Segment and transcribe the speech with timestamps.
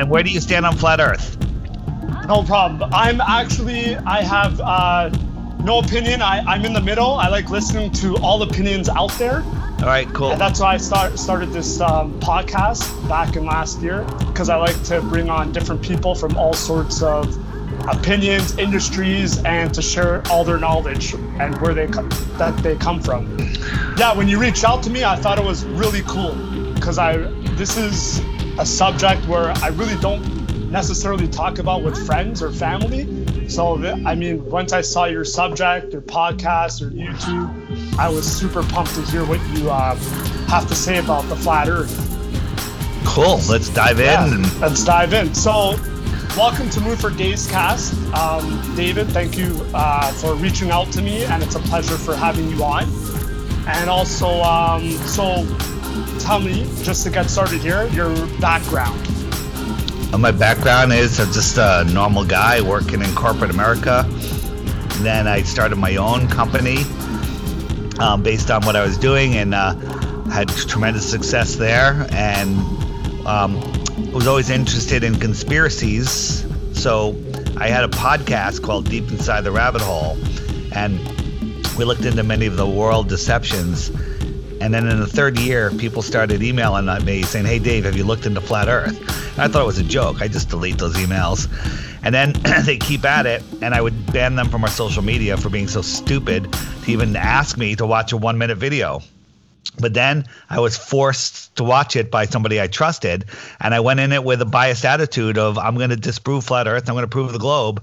[0.00, 1.36] and where do you stand on flat Earth?
[2.26, 2.90] No problem.
[2.94, 5.10] I'm actually, I have uh,
[5.62, 6.22] no opinion.
[6.22, 7.12] I, I'm in the middle.
[7.12, 9.42] I like listening to all opinions out there.
[9.42, 10.32] All right, cool.
[10.32, 14.56] And that's why I start, started this um, podcast back in last year because I
[14.56, 17.36] like to bring on different people from all sorts of
[17.86, 22.08] opinions, industries, and to share all their knowledge and where they co-
[22.38, 23.36] that they come from.
[23.98, 26.34] Yeah, when you reached out to me, I thought it was really cool
[26.74, 27.18] because I
[27.56, 28.22] this is
[28.58, 33.48] a subject where I really don't necessarily talk about with friends or family.
[33.48, 38.62] So I mean, once I saw your subject, your podcast, or YouTube, I was super
[38.62, 39.96] pumped to hear what you uh,
[40.46, 42.06] have to say about the flat Earth.
[43.04, 43.40] Cool.
[43.48, 44.06] Let's dive in.
[44.06, 45.34] Yeah, let's dive in.
[45.34, 45.74] So,
[46.36, 47.94] welcome to Moodfordays cast.
[48.14, 52.14] Um, David, thank you uh, for reaching out to me, and it's a pleasure for
[52.14, 52.84] having you on.
[53.66, 55.44] And also, um, so
[56.18, 59.00] tell me, just to get started here, your background.
[60.12, 64.04] Uh, my background is I'm just a normal guy working in corporate America.
[64.98, 66.84] Then I started my own company
[68.00, 69.74] um, based on what I was doing and uh,
[70.30, 72.06] had tremendous success there.
[72.10, 72.58] And
[73.26, 73.60] um,
[74.12, 76.46] was always interested in conspiracies.
[76.72, 77.16] So
[77.56, 80.18] I had a podcast called Deep Inside the Rabbit Hole.
[80.72, 80.98] And
[81.76, 83.90] we looked into many of the world deceptions.
[84.60, 88.04] And then in the third year, people started emailing me saying, Hey, Dave, have you
[88.04, 88.98] looked into flat Earth?
[89.32, 90.20] And I thought it was a joke.
[90.20, 91.48] I just delete those emails.
[92.04, 92.32] And then
[92.64, 95.68] they keep at it, and I would ban them from our social media for being
[95.68, 99.00] so stupid to even ask me to watch a one minute video.
[99.78, 103.26] But then I was forced to watch it by somebody I trusted,
[103.60, 106.66] and I went in it with a biased attitude of, I'm going to disprove flat
[106.66, 107.82] Earth, I'm going to prove the globe.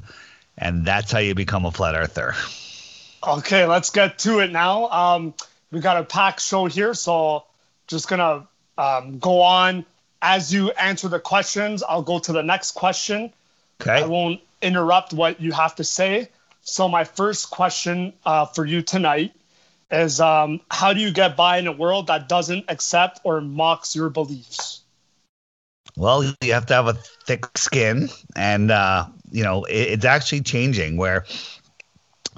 [0.57, 2.33] And that's how you become a flat earther.
[3.25, 4.89] Okay, let's get to it now.
[4.89, 5.33] Um,
[5.71, 7.45] we got a packed show here, so
[7.87, 8.47] just gonna
[8.77, 9.85] um, go on
[10.21, 11.83] as you answer the questions.
[11.83, 13.33] I'll go to the next question.
[13.81, 14.03] Okay.
[14.03, 16.29] I won't interrupt what you have to say.
[16.61, 19.33] So my first question uh, for you tonight
[19.91, 23.95] is: um, How do you get by in a world that doesn't accept or mocks
[23.95, 24.81] your beliefs?
[25.95, 26.93] Well, you have to have a
[27.25, 30.97] thick skin, and uh, you know it, it's actually changing.
[30.97, 31.25] Where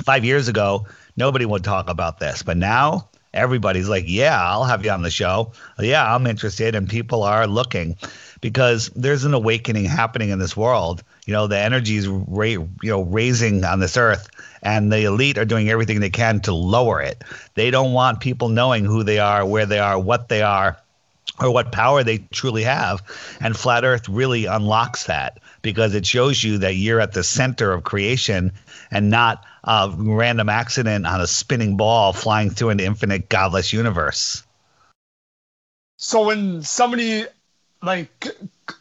[0.03, 0.87] five years ago
[1.17, 5.11] nobody would talk about this, but now everybody's like, "Yeah, I'll have you on the
[5.11, 5.51] show.
[5.79, 7.95] Yeah, I'm interested," and people are looking
[8.41, 11.03] because there's an awakening happening in this world.
[11.25, 14.29] You know, the energy is ra- you know raising on this earth,
[14.63, 17.23] and the elite are doing everything they can to lower it.
[17.55, 20.77] They don't want people knowing who they are, where they are, what they are
[21.39, 23.01] or what power they truly have.
[23.39, 27.71] And Flat Earth really unlocks that because it shows you that you're at the center
[27.71, 28.51] of creation
[28.91, 34.43] and not a random accident on a spinning ball flying through an infinite godless universe.
[35.97, 37.25] So when somebody
[37.83, 38.27] like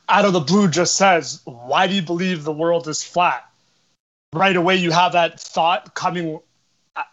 [0.09, 3.45] out of the blue just says, "Why do you believe the world is flat?"
[4.33, 6.41] Right away, you have that thought coming,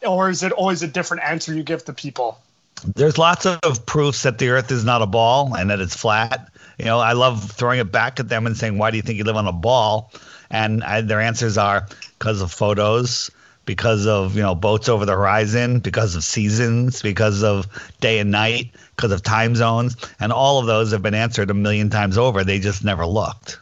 [0.01, 2.39] or is it always a different answer you give to people?
[2.83, 6.51] There's lots of proofs that the earth is not a ball and that it's flat.
[6.77, 9.17] You know, I love throwing it back at them and saying, Why do you think
[9.17, 10.11] you live on a ball?
[10.49, 13.31] And I, their answers are because of photos,
[13.65, 17.67] because of, you know, boats over the horizon, because of seasons, because of
[17.99, 19.95] day and night, because of time zones.
[20.19, 22.43] And all of those have been answered a million times over.
[22.43, 23.59] They just never looked.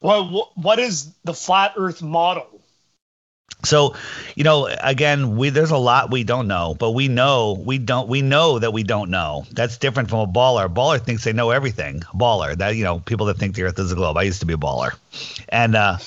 [0.00, 2.61] Well, what is the flat Earth model?
[3.64, 3.94] So,
[4.34, 8.08] you know, again, we there's a lot we don't know, but we know we don't
[8.08, 9.44] we know that we don't know.
[9.52, 10.66] That's different from a baller.
[10.66, 12.02] A baller thinks they know everything.
[12.12, 14.16] A baller, that you know, people that think the earth is a globe.
[14.16, 14.92] I used to be a baller.
[15.48, 15.98] And uh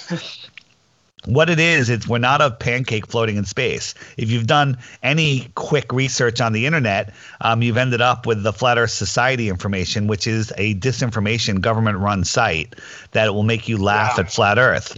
[1.25, 3.93] what it is, it's we're not a pancake floating in space.
[4.17, 8.53] If you've done any quick research on the internet, um, you've ended up with the
[8.53, 12.75] Flat Earth Society information, which is a disinformation government run site
[13.11, 14.97] that will make you laugh at flat Earth.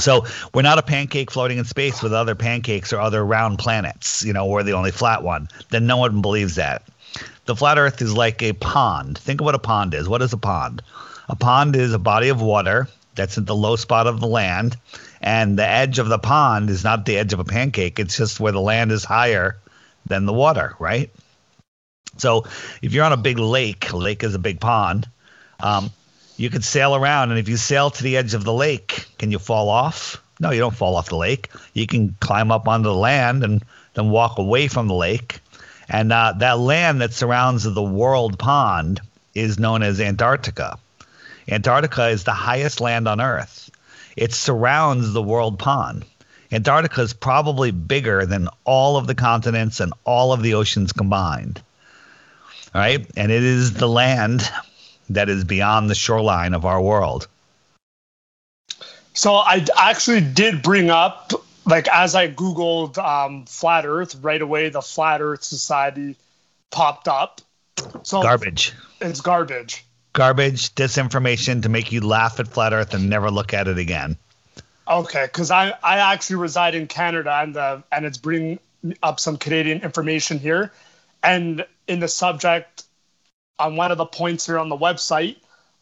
[0.00, 4.24] So we're not a pancake floating in space with other pancakes or other round planets.
[4.24, 5.48] You know, we're the only flat one.
[5.70, 6.82] Then no one believes that.
[7.44, 9.18] The flat Earth is like a pond.
[9.18, 10.08] Think of what a pond is.
[10.08, 10.82] What is a pond?
[11.28, 14.76] A pond is a body of water that's at the low spot of the land,
[15.20, 17.98] and the edge of the pond is not the edge of a pancake.
[17.98, 19.56] It's just where the land is higher
[20.06, 21.10] than the water, right?
[22.18, 22.44] So
[22.82, 25.08] if you're on a big lake, lake is a big pond.
[25.60, 25.90] Um,
[26.36, 29.30] you could sail around, and if you sail to the edge of the lake, can
[29.30, 30.20] you fall off?
[30.40, 31.48] No, you don't fall off the lake.
[31.74, 33.62] You can climb up onto the land and
[33.94, 35.40] then walk away from the lake.
[35.88, 39.00] And uh, that land that surrounds the world pond
[39.34, 40.78] is known as Antarctica.
[41.48, 43.70] Antarctica is the highest land on Earth.
[44.16, 46.04] It surrounds the world pond.
[46.50, 51.62] Antarctica is probably bigger than all of the continents and all of the oceans combined.
[52.74, 53.06] All right.
[53.16, 54.48] And it is the land
[55.10, 57.28] that is beyond the shoreline of our world.
[59.12, 61.32] So I actually did bring up,
[61.66, 66.16] like, as I Googled um, flat Earth, right away the Flat Earth Society
[66.70, 67.40] popped up.
[68.02, 68.72] So Garbage.
[69.00, 69.84] It's garbage.
[70.12, 74.16] Garbage, disinformation to make you laugh at flat Earth and never look at it again.
[74.86, 78.58] Okay, because I I actually reside in Canada and the and it's bringing
[79.02, 80.72] up some Canadian information here,
[81.22, 82.84] and in the subject
[83.58, 85.36] on one of the points here on the website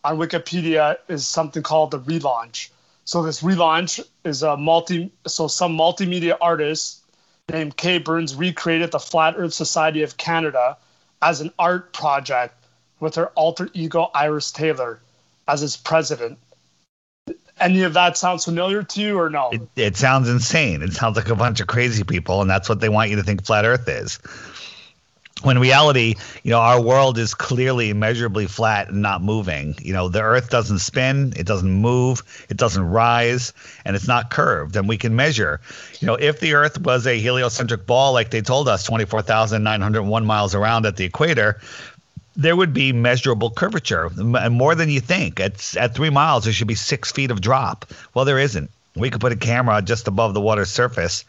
[0.05, 2.69] on Wikipedia is something called the relaunch.
[3.05, 7.03] So this relaunch is a multi so some multimedia artist
[7.51, 10.77] named Kay Burns recreated the Flat Earth Society of Canada
[11.21, 12.55] as an art project
[13.01, 15.01] with her alter ego Iris Taylor
[15.49, 16.39] as its president
[17.61, 19.51] any of that sounds familiar to you or no?
[19.51, 20.83] It, it sounds insane.
[20.83, 23.23] It sounds like a bunch of crazy people, and that's what they want you to
[23.23, 24.19] think flat Earth is.
[25.43, 29.75] When reality, you know, our world is clearly immeasurably flat and not moving.
[29.81, 33.53] You know, the Earth doesn't spin, it doesn't move, it doesn't rise,
[33.85, 34.77] and it's not curved.
[34.77, 35.61] And we can measure.
[36.01, 40.55] You know, if the Earth was a heliocentric ball, like they told us, 24,901 miles
[40.55, 41.61] around at the equator,
[42.35, 45.41] there would be measurable curvature, and more than you think.
[45.41, 47.85] At at three miles, there should be six feet of drop.
[48.15, 48.71] Well, there isn't.
[48.95, 51.25] We could put a camera just above the water's surface,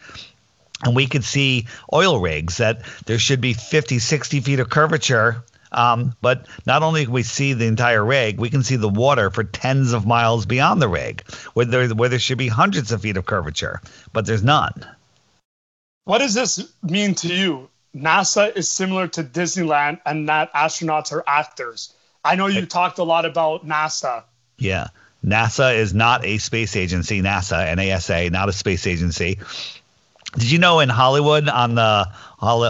[0.83, 5.43] and we could see oil rigs that there should be 50, 60 feet of curvature.
[5.71, 9.31] Um, but not only can we see the entire rig, we can see the water
[9.31, 13.01] for tens of miles beyond the rig, where there, where there should be hundreds of
[13.01, 13.81] feet of curvature,
[14.11, 14.85] but there's none.
[16.05, 17.69] What does this mean to you?
[17.95, 21.93] NASA is similar to Disneyland and that astronauts are actors.
[22.25, 24.23] I know you talked a lot about NASA.
[24.57, 24.87] Yeah.
[25.25, 29.39] NASA is not a space agency, NASA, NASA, not a space agency.
[30.33, 32.07] Did you know in Hollywood on the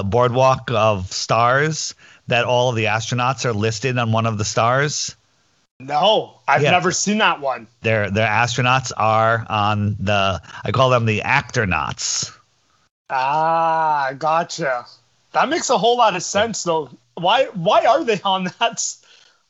[0.06, 1.96] boardwalk of stars
[2.28, 5.16] that all of the astronauts are listed on one of the stars?
[5.80, 6.72] No, I've yeah.
[6.72, 7.68] never seen that one.
[7.82, 12.32] Their their astronauts are on the I call them the actronauts.
[13.10, 14.86] Ah, gotcha.
[15.34, 16.90] That makes a whole lot of sense, though.
[17.16, 18.96] Why why are they on that?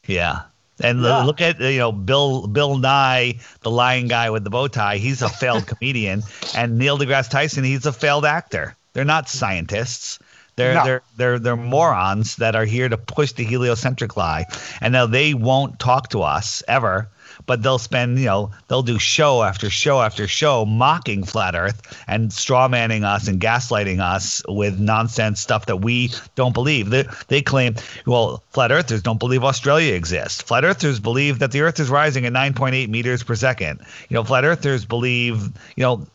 [0.07, 0.43] Yeah.
[0.81, 1.23] And yeah.
[1.23, 4.97] look at you know Bill Bill Nye, the lying guy with the bow tie.
[4.97, 6.23] He's a failed comedian,
[6.55, 8.75] and Neil deGrasse Tyson, he's a failed actor.
[8.93, 10.19] They're not scientists.
[10.55, 10.83] They're no.
[10.83, 14.45] they're they're they're morons that are here to push the heliocentric lie,
[14.81, 17.09] and now they won't talk to us ever
[17.45, 22.03] but they'll spend, you know, they'll do show after show after show mocking flat Earth
[22.07, 26.89] and strawmanning us and gaslighting us with nonsense stuff that we don't believe.
[26.89, 27.75] They, they claim,
[28.05, 30.41] well, flat earthers don't believe Australia exists.
[30.41, 33.79] Flat earthers believe that the Earth is rising at 9.8 meters per second.
[34.09, 35.41] You know, flat earthers believe,
[35.75, 36.07] you know,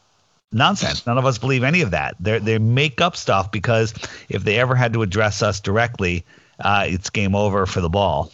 [0.53, 1.07] nonsense.
[1.07, 2.17] None of us believe any of that.
[2.21, 3.95] They they make up stuff because
[4.29, 6.25] if they ever had to address us directly,
[6.61, 8.33] uh, it's game over for the ball.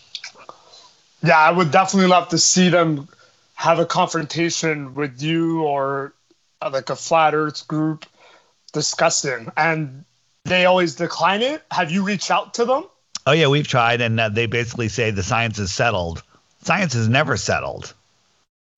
[1.25, 3.09] Yeah, I would definitely love to see them
[3.55, 6.13] have a confrontation with you or
[6.61, 8.05] uh, like a flat Earth group
[8.75, 10.05] discussing, and
[10.45, 11.63] they always decline it.
[11.71, 12.85] Have you reached out to them?
[13.27, 16.23] Oh yeah, we've tried, and uh, they basically say the science is settled.
[16.63, 17.95] Science is never settled.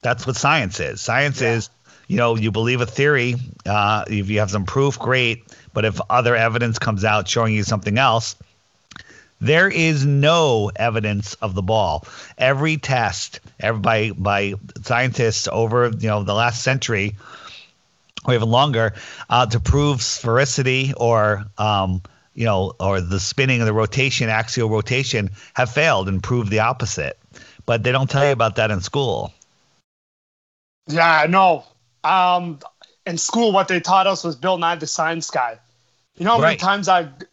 [0.02, 1.00] That's what science is.
[1.00, 1.54] Science yeah.
[1.54, 1.70] is,
[2.06, 3.34] you know, you believe a theory.
[3.64, 5.42] Uh, if you have some proof, great.
[5.72, 8.36] But if other evidence comes out showing you something else,
[9.40, 12.06] there is no evidence of the ball.
[12.38, 17.16] Every test every, by by scientists over you know the last century
[18.24, 18.94] or even longer
[19.28, 22.02] uh, to prove sphericity or um,
[22.34, 26.60] you know or the spinning and the rotation, axial rotation, have failed and proved the
[26.60, 27.18] opposite.
[27.66, 29.32] But they don't tell you about that in school.
[30.86, 31.64] Yeah, no.
[32.04, 32.60] Um,
[33.04, 35.58] in school, what they taught us was Bill Nye the Science Guy.
[36.16, 37.24] You know how many times that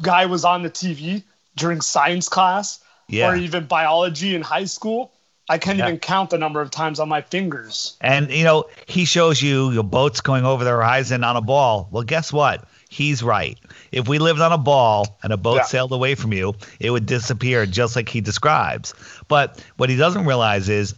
[0.00, 1.24] guy was on the TV
[1.60, 3.30] during science class yeah.
[3.30, 5.12] or even biology in high school.
[5.48, 5.88] I can't yeah.
[5.88, 7.96] even count the number of times on my fingers.
[8.00, 11.88] And you know, he shows you your boats going over the horizon on a ball.
[11.90, 12.68] Well, guess what?
[12.88, 13.58] He's right.
[13.90, 15.62] If we lived on a ball and a boat yeah.
[15.62, 18.94] sailed away from you, it would disappear just like he describes.
[19.26, 20.94] But what he doesn't realize is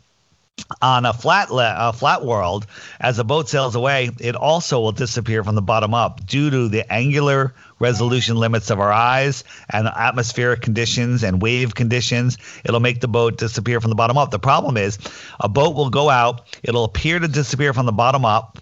[0.81, 2.67] on a flat le- a flat world,
[3.01, 6.69] as a boat sails away, it also will disappear from the bottom up due to
[6.69, 12.39] the angular resolution limits of our eyes and atmospheric conditions and wave conditions.
[12.65, 14.31] It'll make the boat disappear from the bottom up.
[14.31, 14.99] The problem is,
[15.41, 18.59] a boat will go out, it'll appear to disappear from the bottom up,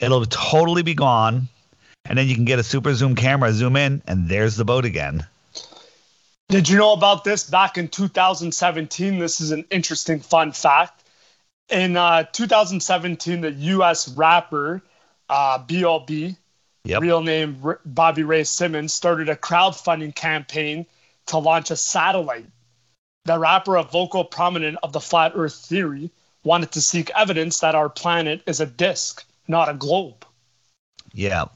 [0.00, 1.48] it'll totally be gone,
[2.04, 4.84] and then you can get a super zoom camera, zoom in, and there's the boat
[4.84, 5.26] again.
[6.48, 9.18] Did you know about this back in 2017?
[9.18, 11.02] This is an interesting fun fact
[11.72, 14.08] in uh, 2017, the U.S.
[14.10, 14.82] rapper
[15.28, 16.36] uh, B.O.B.,
[16.84, 17.00] yep.
[17.00, 20.86] real name R- Bobby Ray Simmons, started a crowdfunding campaign
[21.26, 22.46] to launch a satellite.
[23.24, 26.10] the rapper, a vocal prominent of the flat Earth theory,
[26.44, 30.26] wanted to seek evidence that our planet is a disk, not a globe.
[31.12, 31.46] Yeah.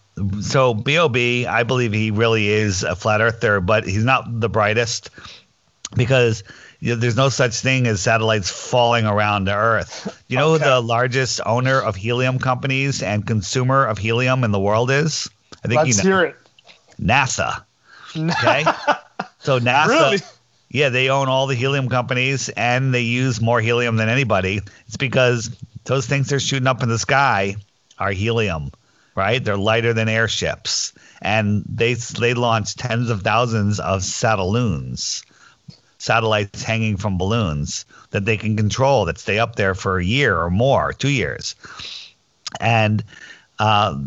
[0.41, 5.11] So B.O.B., I believe he really is a flat earther, but he's not the brightest
[5.95, 6.43] because
[6.81, 10.23] you know, there's no such thing as satellites falling around the Earth.
[10.29, 10.65] You know Okay.
[10.65, 15.29] who the largest owner of helium companies and consumer of helium in the world is?
[15.65, 16.37] I think Let's you know hear it.
[17.01, 17.65] NASA.
[18.17, 18.65] Okay.
[19.41, 20.19] so NASA, Really?
[20.71, 24.61] yeah, they own all the helium companies and they use more helium than anybody.
[24.87, 25.51] It's because
[25.85, 27.57] those things they're shooting up in the sky
[27.99, 28.71] are helium,
[29.15, 29.43] right?
[29.43, 30.93] They're lighter than airships,
[31.23, 35.23] and they they launch tens of thousands of satelloons,
[36.07, 40.39] satellites hanging from balloons that they can control that stay up there for a year
[40.39, 41.55] or more, two years,
[42.61, 43.05] and.
[43.59, 43.99] Uh,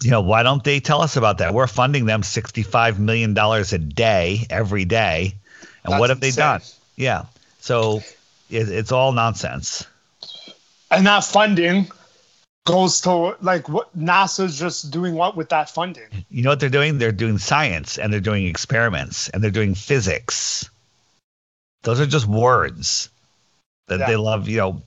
[0.00, 1.52] you know, why don't they tell us about that?
[1.52, 5.34] We're funding them $65 million a day, every day.
[5.82, 6.42] And what That's have they insane.
[6.44, 6.60] done?
[6.94, 7.24] Yeah.
[7.58, 7.96] So
[8.48, 9.84] it, it's all nonsense.
[10.90, 11.90] And that funding
[12.68, 16.24] goes to like what NASA's just doing what with that funding?
[16.30, 16.98] You know what they're doing?
[16.98, 20.68] They're doing science and they're doing experiments and they're doing physics.
[21.82, 23.08] Those are just words
[23.88, 24.06] that Yeah.
[24.06, 24.48] they love.
[24.48, 24.82] You know,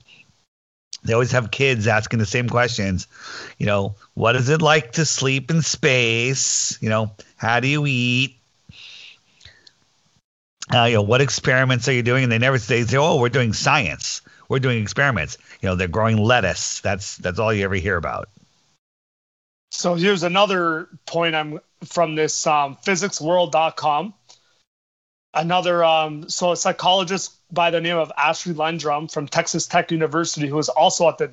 [1.04, 3.06] they always have kids asking the same questions.
[3.58, 6.78] You know, what is it like to sleep in space?
[6.80, 8.36] You know, how do you eat?
[10.72, 12.22] Uh, you know, what experiments are you doing?
[12.22, 14.22] And they never say, say, oh, we're doing science.
[14.48, 15.36] We're doing experiments.
[15.60, 16.80] You know, they're growing lettuce.
[16.80, 18.28] That's that's all you ever hear about.
[19.70, 24.14] So here's another point I'm from this um, physicsworld.com.
[25.34, 30.46] Another um, so a psychologist by the name of Ashley Landrum from Texas Tech University,
[30.46, 31.30] who was also at the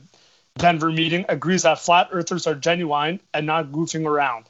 [0.58, 4.46] Denver meeting, agrees that flat earthers are genuine and not goofing around.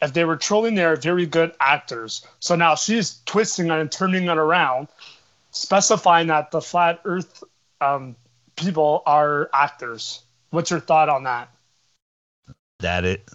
[0.00, 2.26] If they were trolling, they are very good actors.
[2.40, 4.88] So now she's twisting and turning it around,
[5.50, 7.42] specifying that the flat Earth
[7.80, 8.16] um,
[8.56, 10.20] people are actors.
[10.50, 11.48] What's your thought on that?
[12.80, 13.28] That it.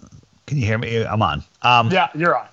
[0.46, 1.04] Can you hear me?
[1.04, 1.44] I'm on.
[1.62, 2.46] Um, Yeah, you're on.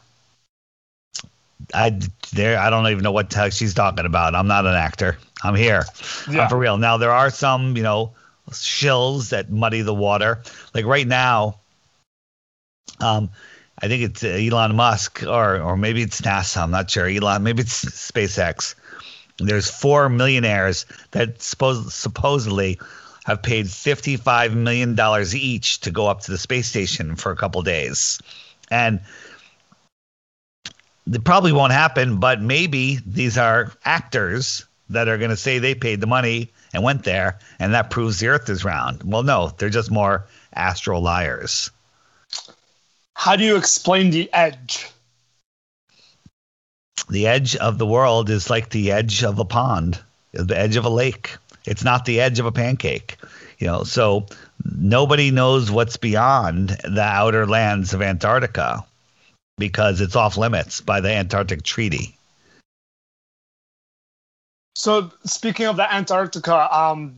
[1.74, 2.00] I
[2.34, 2.60] there.
[2.60, 4.36] I don't even know what the she's talking about.
[4.36, 5.18] I'm not an actor.
[5.44, 5.84] I'm here.
[6.30, 6.44] Yeah.
[6.44, 6.78] I'm for real.
[6.78, 8.14] Now there are some, you know,
[8.52, 10.42] shills that muddy the water.
[10.74, 11.60] Like right now,
[13.00, 13.30] um,
[13.80, 16.64] I think it's Elon Musk or or maybe it's NASA.
[16.64, 17.08] I'm not sure.
[17.08, 18.76] Elon, maybe it's SpaceX.
[19.40, 22.80] There's four millionaires that suppose, supposedly
[23.26, 27.36] have paid 55 million dollars each to go up to the space station for a
[27.36, 28.20] couple days,
[28.72, 29.00] and
[31.12, 32.20] it probably won't happen.
[32.20, 36.84] But maybe these are actors that are going to say they paid the money and
[36.84, 39.04] went there, and that proves the Earth is round.
[39.04, 41.72] Well, no, they're just more astral liars.
[43.14, 44.88] How do you explain the edge?
[47.10, 50.00] the edge of the world is like the edge of a pond,
[50.34, 51.38] the edge of a lake.
[51.66, 53.18] It's not the edge of a pancake.
[53.60, 54.26] You know, so
[54.64, 58.86] nobody knows what's beyond the outer lands of Antarctica
[59.58, 62.16] because it's off limits by the Antarctic Treaty.
[64.76, 67.18] So speaking of the Antarctica, um,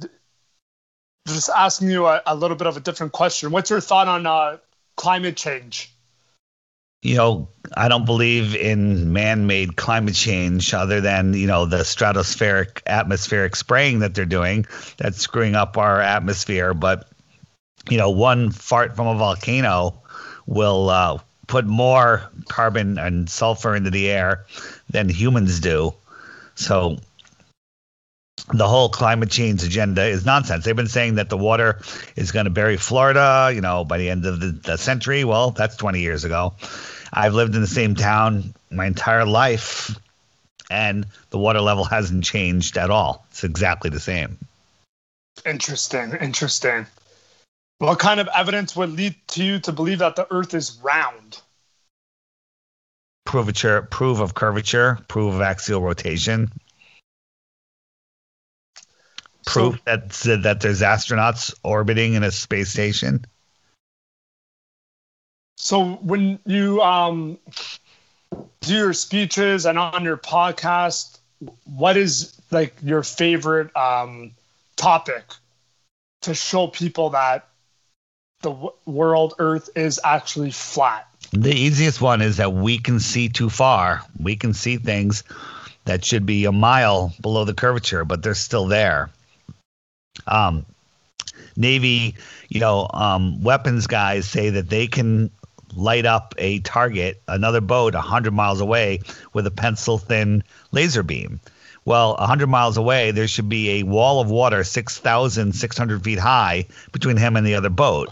[1.28, 3.52] just asking you a, a little bit of a different question.
[3.52, 4.58] What's your thought on uh,
[4.96, 5.94] climate change?
[7.02, 12.82] You know, I don't believe in man-made climate change other than, you know, the stratospheric
[12.88, 14.66] atmospheric spraying that they're doing
[14.98, 17.10] that's screwing up our atmosphere, but
[17.90, 20.02] you know, one fart from a volcano
[20.46, 21.18] will uh,
[21.50, 24.46] put more carbon and sulfur into the air
[24.92, 25.94] than humans do.
[26.54, 27.00] So
[28.54, 30.64] the whole climate change agenda is nonsense.
[30.64, 31.82] They've been saying that the water
[32.16, 35.24] is going to bury Florida, you know, by the end of the, the century.
[35.24, 36.54] Well, that's 20 years ago.
[37.12, 40.00] I've lived in the same town my entire life,
[40.70, 43.26] and the water level hasn't changed at all.
[43.32, 44.38] It's exactly the same.
[45.46, 46.86] Interesting, interesting.
[47.80, 51.42] What kind of evidence would lead to you to believe that the Earth is round?
[53.26, 56.52] Curvature, proof of curvature, proof of axial rotation,
[59.46, 60.10] proof So, that
[60.44, 63.26] that there's astronauts orbiting in a space station.
[65.58, 67.38] so when you um,
[68.62, 71.20] do your speeches and on your podcast,
[71.66, 74.32] what is like your favorite um,
[74.78, 75.24] topic
[76.22, 77.49] to show people that
[78.42, 81.08] the world Earth is actually flat?
[81.32, 84.02] The easiest one is that we can see too far.
[84.20, 85.24] We can see things
[85.86, 89.10] that should be a mile below the curvature, but they're still there.
[90.28, 90.66] Um,
[91.56, 92.16] Navy,
[92.48, 95.30] you know, um, weapons guys say that they can
[95.76, 99.02] light up a target, another boat, 100 miles away
[99.34, 101.40] with a pencil thin laser beam.
[101.86, 107.18] Well, 100 miles away, there should be a wall of water 6,600 feet high between
[107.18, 108.10] him and the other boat.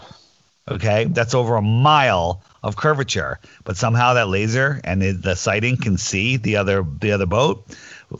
[0.70, 5.76] Okay, that's over a mile of curvature, but somehow that laser and the, the sighting
[5.76, 7.64] can see the other the other boat.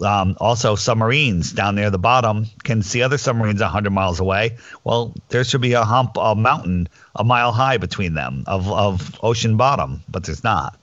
[0.04, 4.58] Um, also, submarines down near the bottom can see other submarines 100 miles away.
[4.84, 9.18] Well, there should be a hump, a mountain a mile high between them of, of
[9.22, 10.78] ocean bottom, but there's not.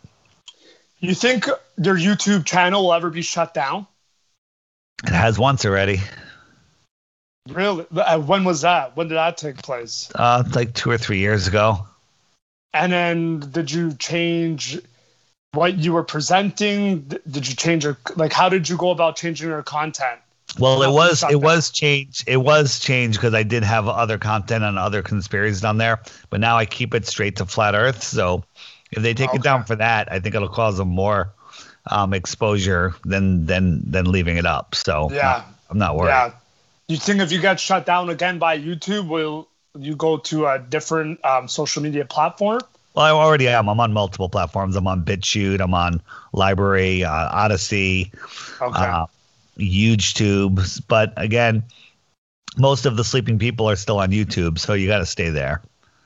[1.00, 3.88] You think their YouTube channel will ever be shut down?
[5.03, 6.01] It has once already.
[7.49, 7.85] Really?
[7.95, 8.97] Uh, when was that?
[8.97, 10.11] When did that take place?
[10.15, 11.85] Uh, like two or three years ago.
[12.73, 14.79] And then did you change
[15.53, 17.01] what you were presenting?
[17.01, 18.33] Did you change your like?
[18.33, 20.19] How did you go about changing your content?
[20.57, 22.23] Well, it was it was changed.
[22.27, 26.39] It was changed because I did have other content and other conspiracies on there, but
[26.39, 28.03] now I keep it straight to flat Earth.
[28.03, 28.43] So
[28.91, 29.37] if they take okay.
[29.37, 31.33] it down for that, I think it'll cause them more
[31.87, 34.75] um, exposure than than than leaving it up.
[34.75, 36.09] So yeah, I'm not worried.
[36.09, 36.31] Yeah.
[36.88, 40.60] You think if you get shut down again by YouTube, will you go to a
[40.60, 42.62] different um, social media platform?
[42.94, 43.68] Well, I already am.
[43.68, 44.75] I'm on multiple platforms.
[44.75, 45.60] I'm on BitChute.
[45.60, 46.01] I'm on
[46.34, 48.12] LBRY, uh, Odysee,
[48.62, 48.80] okay.
[48.80, 49.06] uh,
[49.58, 50.82] YouTube.
[50.88, 51.63] But again,
[52.58, 55.62] most of the sleeping people are still on YouTube, so you got to stay there.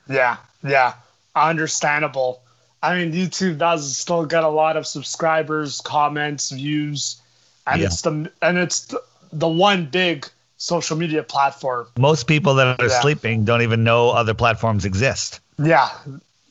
[0.08, 0.94] Yeah, yeah,
[1.36, 2.42] understandable.
[2.82, 7.20] I mean, YouTube does still get a lot of subscribers, comments, views,
[7.66, 7.86] and yeah.
[7.86, 10.26] it's the and it's the, the one big
[10.60, 11.86] social media platform.
[11.98, 13.00] Most people that are yeah.
[13.00, 15.40] sleeping don't even know other platforms exist.
[15.58, 15.88] Yeah,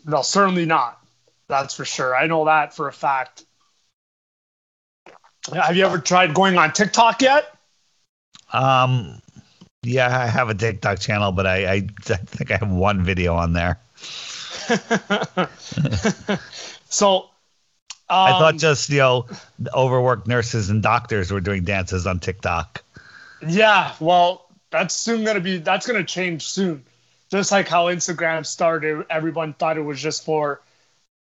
[0.04, 1.00] no, certainly not.
[1.48, 2.16] That's for sure.
[2.16, 3.44] I know that for a fact.
[5.54, 7.56] Have you ever tried going on TikTok yet?
[8.52, 9.22] Um,
[9.84, 13.36] yeah, I have a TikTok channel, but I, I, I think I have one video
[13.36, 13.80] on there.
[16.90, 17.28] so, um,
[18.10, 19.28] I thought um, just you know,
[19.74, 22.84] overworked nurses and doctors were doing dances on TikTok.
[23.48, 26.86] Yeah, well, that's soon gonna be that's gonna change soon.
[27.32, 30.62] Just like how Instagram started, everyone thought it was just for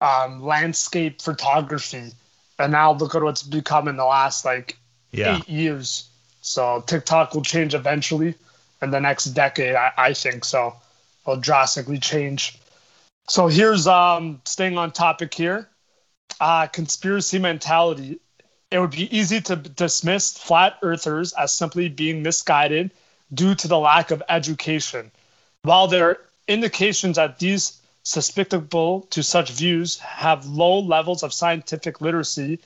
[0.01, 2.12] um, landscape photography,
[2.60, 4.77] and now look at what's become in the last like
[5.12, 5.38] yeah.
[5.38, 6.10] eight years.
[6.41, 8.36] So TikTok will change eventually
[8.82, 10.45] in the next decade, I, I think.
[10.45, 10.75] So
[11.23, 12.58] it'll drastically change.
[13.27, 15.67] So here's um, staying on topic here.
[16.39, 18.19] Uh, conspiracy mentality
[18.71, 22.91] it would be easy to dismiss flat earthers as simply being misguided
[23.34, 25.12] due to the lack of education.
[25.63, 32.01] While there are indications that these susceptible to such views have low levels of scientific
[32.01, 32.60] literacy,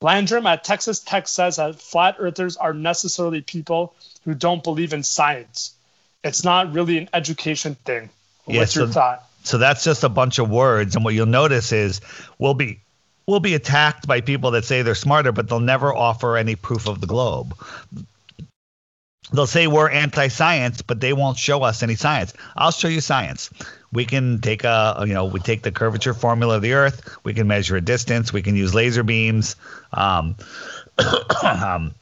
[0.00, 5.02] Landrum at Texas Tech says that flat earthers are necessarily people who don't believe in
[5.02, 5.74] science.
[6.22, 8.10] It's not really an education thing.
[8.44, 9.28] What's your thought?
[9.44, 10.96] So that's just a bunch of words.
[10.96, 12.00] And what you'll notice is
[12.38, 12.80] we'll be
[13.26, 16.88] will be attacked by people that say they're smarter, but they'll never offer any proof
[16.88, 17.56] of the globe.
[19.32, 22.34] They'll say we're anti-science, but they won't show us any science.
[22.56, 23.50] I'll show you science.
[23.92, 27.16] We can take a, you know, we take the curvature formula of the Earth.
[27.24, 28.32] We can measure a distance.
[28.32, 29.56] We can use laser beams,
[29.92, 30.36] um,
[31.42, 31.94] um,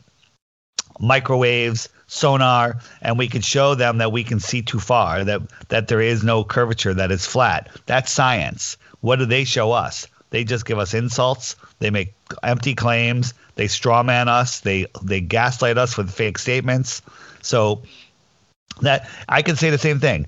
[0.99, 5.25] microwaves, sonar, and we can show them that we can see too far.
[5.25, 6.95] That that there is no curvature.
[6.95, 7.69] That is flat.
[7.87, 8.77] That's science.
[9.01, 10.07] What do they show us?
[10.33, 11.57] They just give us insults.
[11.79, 13.35] They make empty claims.
[13.57, 14.61] They strawman us.
[14.61, 17.03] They they gaslight us with fake statements.
[17.43, 17.83] So
[18.81, 20.27] that I can say the same thing.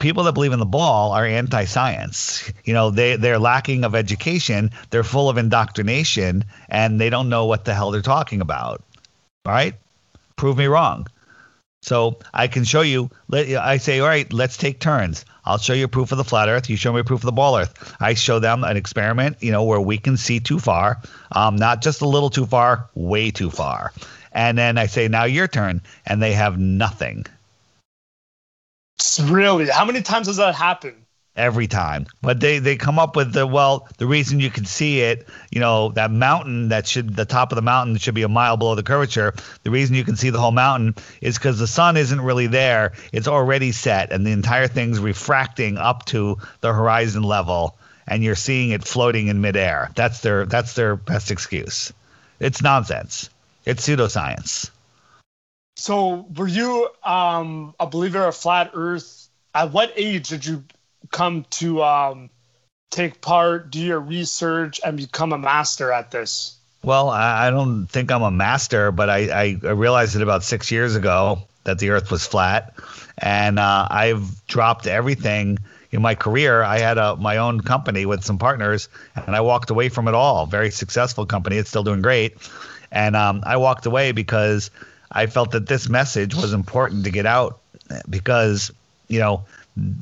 [0.00, 2.52] People that believe in the ball are anti-science.
[2.64, 4.70] You know, they they're lacking of education.
[4.90, 8.82] They're full of indoctrination, and they don't know what the hell they're talking about.
[9.46, 9.74] All right,
[10.36, 11.06] prove me wrong.
[11.88, 13.10] So I can show you.
[13.32, 15.24] I say, all right, let's take turns.
[15.46, 16.68] I'll show you a proof of the flat Earth.
[16.68, 17.96] You show me a proof of the ball Earth.
[17.98, 21.00] I show them an experiment, you know, where we can see too far,
[21.32, 23.94] um, not just a little too far, way too far.
[24.32, 27.24] And then I say, now your turn, and they have nothing.
[29.22, 29.70] Really?
[29.70, 31.06] How many times has that happened?
[31.38, 32.06] Every time.
[32.20, 35.60] But they they come up with the well, the reason you can see it, you
[35.60, 38.74] know, that mountain that should the top of the mountain should be a mile below
[38.74, 39.34] the curvature.
[39.62, 42.92] The reason you can see the whole mountain is because the sun isn't really there;
[43.12, 48.34] it's already set, and the entire thing's refracting up to the horizon level, and you're
[48.34, 49.90] seeing it floating in midair.
[49.94, 51.92] That's their that's their best excuse.
[52.40, 53.30] It's nonsense.
[53.64, 54.70] It's pseudoscience.
[55.76, 59.28] So, were you um, a believer of flat Earth?
[59.54, 60.64] At what age did you
[61.10, 62.30] come to um,
[62.90, 66.56] take part, do your research, and become a master at this?
[66.82, 70.94] Well, I don't think I'm a master, but I, I realized it about six years
[70.94, 72.74] ago that the Earth was flat,
[73.18, 75.58] and uh, I've dropped everything
[75.90, 76.62] in my career.
[76.62, 80.14] I had a, my own company with some partners, and I walked away from it
[80.14, 80.46] all.
[80.46, 82.36] Very successful company; it's still doing great,
[82.92, 84.70] and um, I walked away because
[85.10, 87.58] I felt that this message was important to get out
[88.08, 88.70] because,
[89.08, 89.44] you know,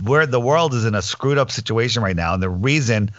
[0.05, 2.35] where the world is in a screwed up situation right now.
[2.35, 3.11] And the reason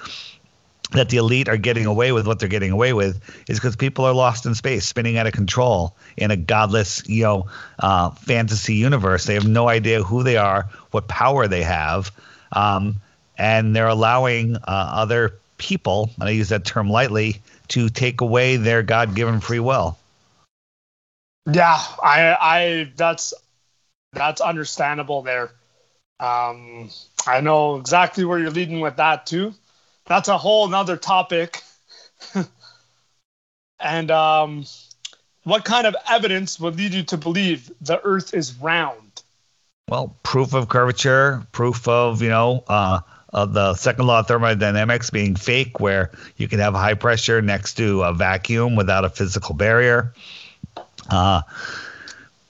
[0.91, 4.05] that the elite are getting away with what they're getting away with is because people
[4.05, 7.47] are lost in space, spinning out of control in a godless, you know,
[7.79, 9.25] uh, fantasy universe.
[9.25, 12.11] They have no idea who they are, what power they have,
[12.53, 12.95] um,
[13.37, 18.55] and they're allowing uh, other people, and I use that term lightly, to take away
[18.55, 19.97] their God-given free will.
[21.51, 23.33] Yeah, I, I, that's,
[24.13, 25.51] that's understandable there.
[26.19, 26.89] Um,
[27.27, 29.53] I know exactly where you're leading with that too
[30.07, 31.61] that's a whole nother topic.
[33.79, 34.65] and um,
[35.43, 39.21] what kind of evidence would lead you to believe the Earth is round?
[39.89, 43.01] Well, proof of curvature, proof of you know uh,
[43.31, 47.75] of the second law of thermodynamics being fake, where you can have high pressure next
[47.75, 50.13] to a vacuum without a physical barrier.
[51.09, 51.41] Uh,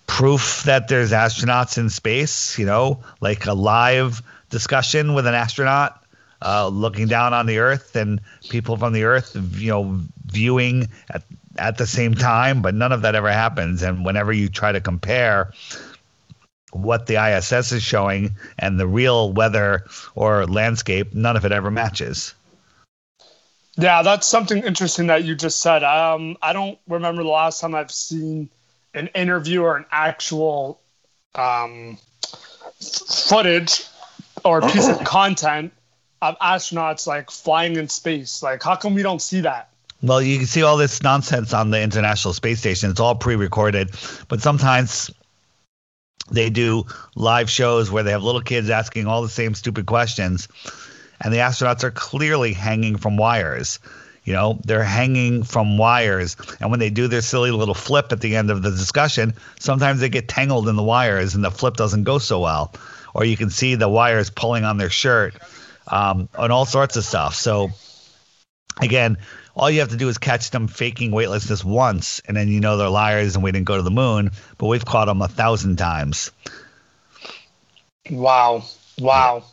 [0.08, 6.04] proof that there's astronauts in space, you know, like a live discussion with an astronaut
[6.42, 11.24] uh, looking down on the earth and people from the earth, you know, viewing at,
[11.58, 13.82] at the same time, but none of that ever happens.
[13.84, 15.52] And whenever you try to compare
[16.72, 21.72] what the ISS is showing and the real weather or landscape, none of it ever
[21.72, 22.34] matches.
[23.78, 25.84] Yeah, that's something interesting that you just said.
[25.84, 28.50] Um, I don't remember the last time I've seen
[28.98, 30.80] an interview or an actual
[31.36, 31.98] um,
[32.80, 33.84] footage
[34.44, 35.74] or piece of content
[36.22, 38.42] of astronauts like flying in space.
[38.42, 39.70] Like, how come we don't see that?
[40.02, 42.92] Well, you can see all this nonsense on the International Space Station.
[42.92, 43.92] It's all pre-recorded,
[44.28, 45.10] but sometimes
[46.30, 50.48] they do live shows where they have little kids asking all the same stupid questions,
[51.22, 53.80] and the astronauts are clearly hanging from wires.
[54.28, 58.20] You know, they're hanging from wires, and when they do their silly little flip at
[58.20, 61.78] the end of the discussion, sometimes they get tangled in the wires, and the flip
[61.78, 62.74] doesn't go so well.
[63.14, 65.36] Or you can see the wires pulling on their shirt
[65.88, 67.36] um, and all sorts of stuff.
[67.36, 67.70] So
[68.82, 69.16] again,
[69.56, 72.76] all you have to do is catch them faking weightlessness once, and then you know
[72.76, 74.32] they're liars and we didn't go to the moon.
[74.58, 76.32] But we've caught them a thousand times.
[78.12, 78.66] Wow!
[79.00, 79.46] Wow!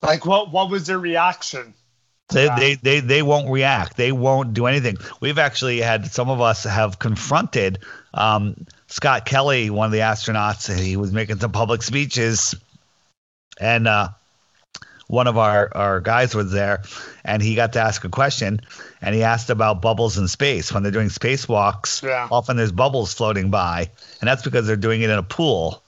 [0.00, 0.50] Like what?
[0.50, 1.74] What was their reaction?
[2.32, 3.96] They, they, they, they won't react.
[3.96, 4.96] They won't do anything.
[5.20, 7.78] We've actually had some of us have confronted
[8.14, 10.72] um, Scott Kelly, one of the astronauts.
[10.78, 12.54] He was making some public speeches,
[13.60, 14.08] and uh,
[15.12, 16.82] one of our, our guys was there
[17.22, 18.60] and he got to ask a question
[19.02, 20.72] and he asked about bubbles in space.
[20.72, 22.28] When they're doing spacewalks, yeah.
[22.30, 23.90] often there's bubbles floating by,
[24.20, 25.82] and that's because they're doing it in a pool.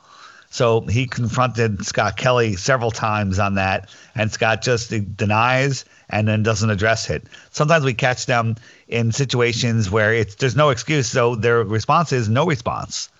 [0.50, 6.44] So he confronted Scott Kelly several times on that, and Scott just denies and then
[6.44, 7.24] doesn't address it.
[7.50, 8.54] Sometimes we catch them
[8.86, 13.10] in situations where it's there's no excuse, so their response is no response.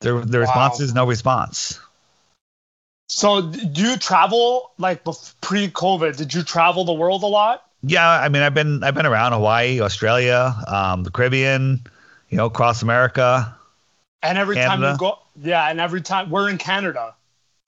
[0.00, 0.46] Their their wow.
[0.46, 1.78] response is no response.
[3.10, 5.04] So, do you travel like
[5.42, 6.16] pre-COVID?
[6.16, 7.66] Did you travel the world a lot?
[7.82, 11.84] Yeah, I mean, I've been I've been around Hawaii, Australia, um, the Caribbean,
[12.30, 13.54] you know, across America.
[14.22, 14.82] And every Canada.
[14.82, 17.14] time you go, yeah, and every time we're in Canada.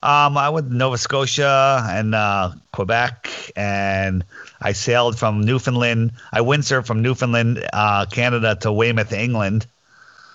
[0.03, 4.25] Um, I went to Nova Scotia and uh, Quebec, and
[4.63, 6.13] I sailed from Newfoundland.
[6.33, 9.67] I windsurfed from Newfoundland, uh, Canada, to Weymouth, England.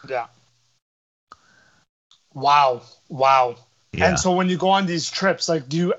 [0.07, 0.27] Yeah.
[2.33, 2.81] Wow!
[3.09, 3.55] Wow!
[3.93, 4.09] Yeah.
[4.09, 5.93] And so when you go on these trips, like, do you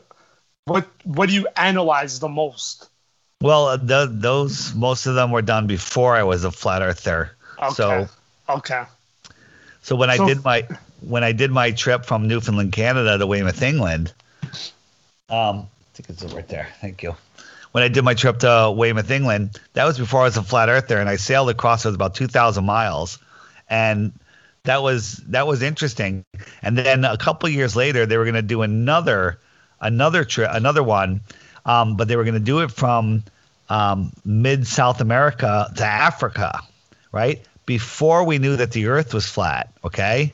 [0.66, 2.88] what what do you analyze the most?
[3.40, 7.32] Well, uh, the, those most of them were done before I was a flat earther.
[7.58, 7.74] Okay.
[7.74, 8.08] So
[8.48, 8.84] okay.
[9.82, 10.68] So when so, I did my
[11.00, 14.12] when I did my trip from Newfoundland, Canada to Weymouth, England,
[15.30, 16.68] um, I think it's right there.
[16.80, 17.16] Thank you.
[17.72, 20.68] When I did my trip to Weymouth, England, that was before I was a flat
[20.68, 21.84] earther, and I sailed across.
[21.84, 23.18] It was about two thousand miles,
[23.68, 24.12] and
[24.64, 26.24] that was that was interesting.
[26.62, 29.38] And then a couple years later, they were going to do another
[29.80, 31.20] another trip, another one,
[31.64, 33.24] um, but they were going to do it from
[33.68, 36.60] um, mid South America to Africa,
[37.12, 37.44] right?
[37.66, 40.32] Before we knew that the Earth was flat, okay.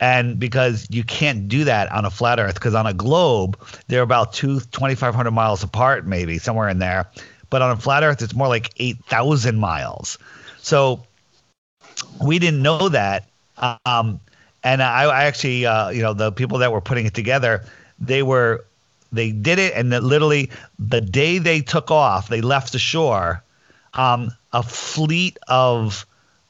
[0.00, 4.02] And because you can't do that on a flat Earth, because on a globe they're
[4.02, 7.08] about two 2,500 miles apart, maybe somewhere in there.
[7.50, 10.18] But on a flat Earth, it's more like 8,000 miles.
[10.58, 11.04] So
[12.20, 13.28] we didn't know that
[13.58, 14.20] um,
[14.62, 17.64] and I, I actually, uh, you know, the people that were putting it together,
[17.98, 18.64] they were,
[19.12, 23.42] they did it, and that literally the day they took off, they left the shore.
[23.92, 26.04] Um, a fleet of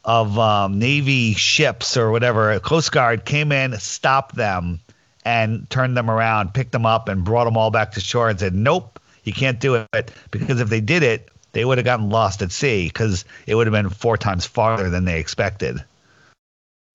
[0.05, 4.81] of um, Navy ships or whatever, a Coast Guard came in, stopped them,
[5.25, 8.39] and turned them around, picked them up, and brought them all back to shore and
[8.39, 12.11] said, "Nope, you can't do it," because if they did it, they would have gotten
[12.11, 15.83] lost at sea because it would have been four times farther than they expected.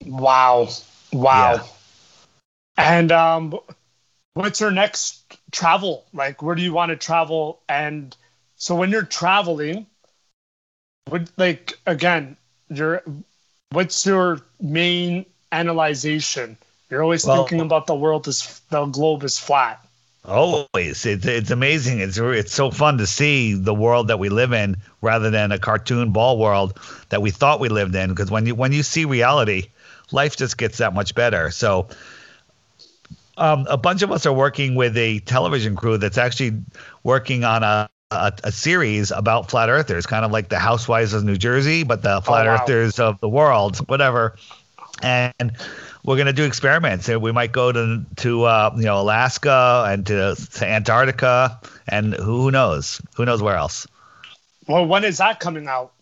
[0.04, 0.68] Wow.
[1.12, 1.54] Wow.
[1.54, 1.64] Yeah.
[2.76, 3.58] And um,
[4.34, 6.04] what's your next travel?
[6.12, 7.60] Like, where do you want to travel?
[7.68, 8.16] And
[8.56, 9.86] so when you're traveling,
[11.10, 12.36] would like again,
[12.70, 13.02] your
[13.70, 16.56] what's your main analyzation?
[16.88, 19.84] You're always well, thinking about the world is the globe is flat.
[20.24, 22.00] Always, it's it's amazing.
[22.00, 25.58] It's it's so fun to see the world that we live in, rather than a
[25.58, 26.78] cartoon ball world
[27.08, 28.10] that we thought we lived in.
[28.10, 29.68] Because when you when you see reality,
[30.12, 31.50] life just gets that much better.
[31.50, 31.88] So,
[33.38, 36.60] um, a bunch of us are working with a television crew that's actually
[37.02, 41.24] working on a a, a, series about flat earthers, kind of like the Housewives of
[41.24, 42.62] New Jersey, but the flat oh, wow.
[42.62, 44.36] earthers of the world, whatever.
[45.02, 45.56] And
[46.04, 47.08] we're going to do experiments.
[47.08, 52.50] We might go to to uh, you know Alaska and to, to Antarctica, and who
[52.50, 53.00] knows?
[53.16, 53.86] Who knows where else?
[54.66, 55.92] Well, when is that coming out?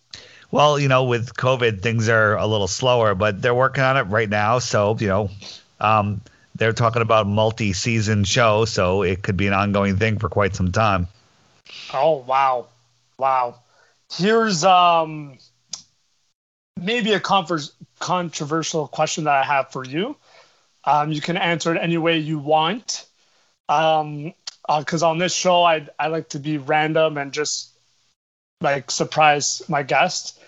[0.51, 4.05] Well, you know, with COVID, things are a little slower, but they're working on it
[4.05, 4.61] right now.
[4.61, 5.31] So, you know,
[5.79, 6.23] um,
[6.55, 10.73] they're talking about multi-season show, so it could be an ongoing thing for quite some
[10.73, 11.07] time.
[11.93, 12.67] Oh wow,
[13.19, 13.57] wow!
[14.13, 15.39] Here's um
[16.77, 20.17] maybe a controversial question that I have for you.
[20.85, 23.07] Um, you can answer it any way you want.
[23.69, 24.33] Um,
[24.79, 27.71] because uh, on this show, I I like to be random and just
[28.61, 30.39] like surprise my guest.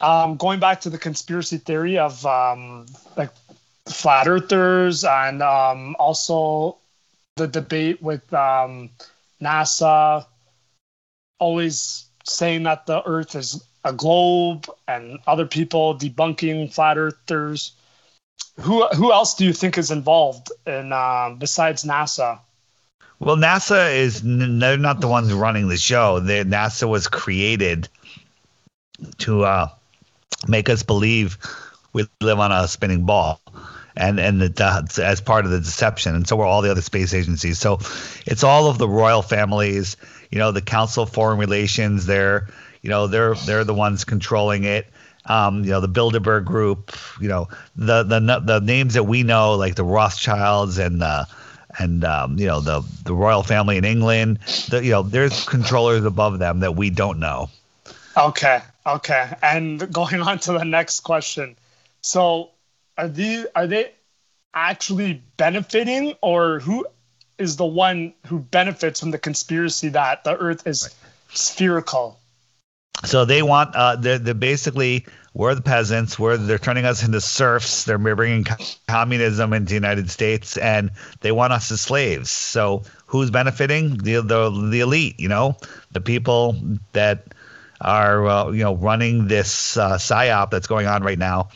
[0.00, 2.86] Um, going back to the conspiracy theory of um,
[3.16, 3.30] like
[3.86, 6.76] flat earthers and um, also
[7.36, 8.90] the debate with um,
[9.40, 10.26] NASA
[11.42, 17.72] always saying that the Earth is a globe and other people debunking flat earthers.
[18.60, 22.38] Who who else do you think is involved in uh, besides NASA?
[23.18, 26.20] Well, NASA is they're not the ones running the show.
[26.20, 27.88] They, NASA was created
[29.18, 29.68] to uh,
[30.46, 31.38] make us believe
[31.92, 33.40] we live on a spinning ball,
[33.96, 36.14] and and the, as part of the deception.
[36.14, 37.58] And so were all the other space agencies.
[37.58, 37.78] So
[38.26, 39.96] it's all of the royal families.
[40.32, 42.06] You know, the Council of Foreign Relations.
[42.06, 42.48] They're
[42.80, 44.86] you know they're they're the ones controlling it.
[45.26, 46.96] Um, you know the Bilderberg Group.
[47.20, 51.28] You know the the the names that we know like the Rothschilds and the
[51.78, 54.38] and um, you know the the royal family in England.
[54.68, 57.50] The, you know there's controllers above them that we don't know.
[58.16, 59.34] Okay, okay.
[59.42, 61.56] And going on to the next question.
[62.00, 62.50] So
[62.98, 63.92] are these are they
[64.54, 66.86] actually benefiting or who
[67.42, 71.36] is the one who benefits from the conspiracy that the earth is right.
[71.36, 72.18] spherical?
[73.04, 76.18] So they want uh, they're, they're basically we're the peasants.
[76.18, 77.84] We're they're turning us into serfs.
[77.84, 78.46] They're bringing
[78.86, 82.30] communism into the United States, and they want us as slaves.
[82.30, 83.96] So who's benefiting?
[83.98, 85.18] The the, the elite.
[85.18, 85.56] You know,
[85.90, 86.56] the people
[86.92, 87.24] that
[87.80, 91.48] are uh, you know running this uh, psyop that's going on right now.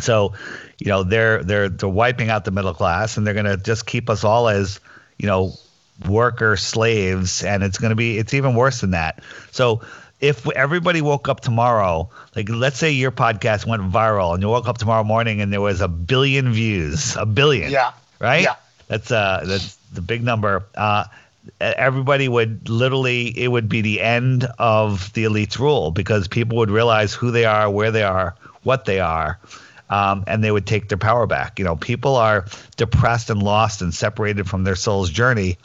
[0.00, 0.34] So,
[0.78, 3.86] you know, they're they're they're wiping out the middle class, and they're going to just
[3.86, 4.80] keep us all as
[5.18, 5.52] you know
[6.08, 9.22] worker slaves, and it's going to be it's even worse than that.
[9.52, 9.82] So
[10.20, 14.68] if everybody woke up tomorrow, like let's say your podcast went viral and you woke
[14.68, 17.70] up tomorrow morning and there was a billion views, a billion.
[17.70, 17.92] Yeah.
[18.18, 18.42] Right?
[18.42, 18.56] Yeah.
[18.88, 20.64] That's uh that's the big number.
[20.74, 21.04] Uh
[21.60, 26.70] everybody would literally it would be the end of the elite's rule because people would
[26.70, 29.38] realize who they are, where they are, what they are.
[29.94, 31.58] Um, and they would take their power back.
[31.58, 35.58] You know, people are depressed and lost and separated from their soul's journey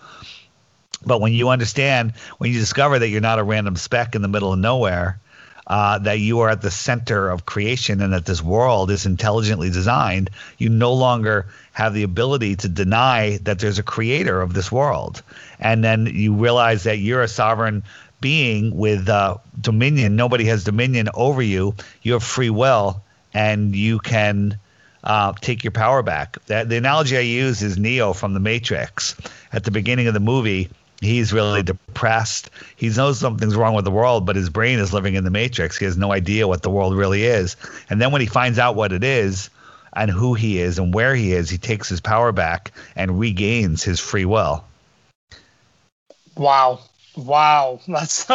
[1.05, 4.27] but when you understand, when you discover that you're not a random speck in the
[4.27, 5.19] middle of nowhere,
[5.67, 9.69] uh, that you are at the center of creation and that this world is intelligently
[9.69, 14.71] designed, you no longer have the ability to deny that there's a creator of this
[14.71, 15.21] world.
[15.59, 17.83] And then you realize that you're a sovereign
[18.19, 20.15] being with uh, dominion.
[20.15, 21.75] Nobody has dominion over you.
[22.01, 24.57] You have free will, and you can
[25.03, 26.37] uh, take your power back.
[26.47, 29.15] That, the analogy I use is Neo from The Matrix.
[29.53, 30.69] At the beginning of the movie,
[31.01, 32.49] he's really depressed.
[32.75, 35.77] He knows something's wrong with the world, but his brain is living in the matrix.
[35.77, 37.55] He has no idea what the world really is.
[37.89, 39.49] And then when he finds out what it is
[39.93, 43.83] and who he is and where he is, he takes his power back and regains
[43.83, 44.63] his free will.
[46.35, 46.79] Wow.
[47.15, 47.79] Wow.
[47.87, 48.27] That's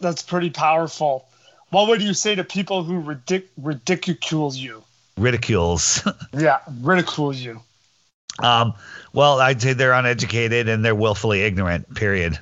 [0.00, 1.28] that's pretty powerful.
[1.72, 4.84] What would you say to people who ridic- ridicule you?
[5.16, 6.06] Ridicules.
[6.38, 7.62] yeah, ridicule you.
[8.40, 8.74] Um,
[9.14, 11.94] well, I'd say they're uneducated and they're willfully ignorant.
[11.94, 12.38] Period.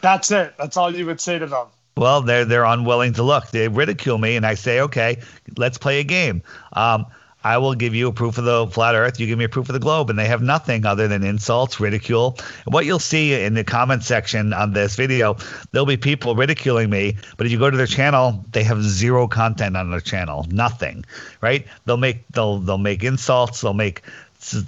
[0.00, 0.54] That's it.
[0.56, 1.66] That's all you would say to them.
[1.94, 3.50] Well, they're they're unwilling to look.
[3.50, 5.18] They ridicule me, and I say, okay,
[5.58, 6.42] let's play a game.
[6.72, 7.04] Um,
[7.44, 9.18] I will give you a proof of the flat earth.
[9.18, 10.10] You give me a proof of the globe.
[10.10, 12.38] And they have nothing other than insults, ridicule.
[12.64, 15.36] And what you'll see in the comment section on this video,
[15.70, 17.16] there'll be people ridiculing me.
[17.36, 20.46] But if you go to their channel, they have zero content on their channel.
[20.50, 21.04] Nothing.
[21.40, 21.66] Right?
[21.84, 24.02] They'll make they'll they'll make insults, they'll make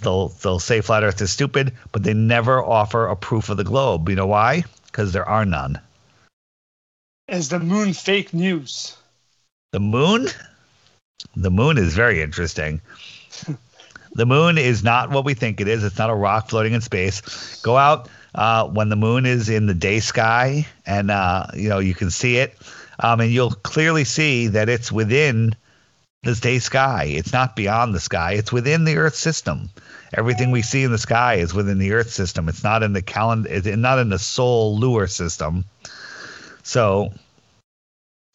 [0.02, 3.64] they'll they'll say flat earth is stupid, but they never offer a proof of the
[3.64, 4.08] globe.
[4.08, 4.64] You know why?
[4.87, 5.80] Because there are none.
[7.28, 8.96] Is the moon fake news?
[9.72, 10.28] The moon?
[11.37, 12.81] The moon is very interesting.
[14.12, 15.83] the moon is not what we think it is.
[15.83, 17.61] It's not a rock floating in space.
[17.62, 21.79] Go out uh, when the moon is in the day sky, and uh, you know
[21.79, 22.57] you can see it,
[23.00, 25.55] um, and you'll clearly see that it's within
[26.22, 27.05] the day sky.
[27.09, 28.33] It's not beyond the sky.
[28.33, 29.70] It's within the Earth system.
[30.16, 32.48] Everything we see in the sky is within the Earth system.
[32.48, 33.48] It's not in the calendar.
[33.50, 35.64] It's not in the solar system.
[36.62, 37.12] So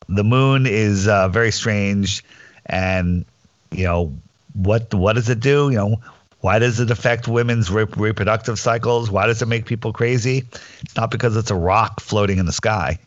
[0.09, 2.23] the moon is uh, very strange
[2.69, 3.25] and
[3.71, 4.13] you know
[4.53, 5.69] what what does it do?
[5.69, 6.01] You know,
[6.41, 9.11] why does it affect women's re- reproductive cycles?
[9.11, 10.43] Why does it make people crazy?
[10.81, 12.99] It's not because it's a rock floating in the sky.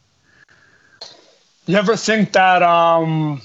[1.67, 3.41] You ever think that um,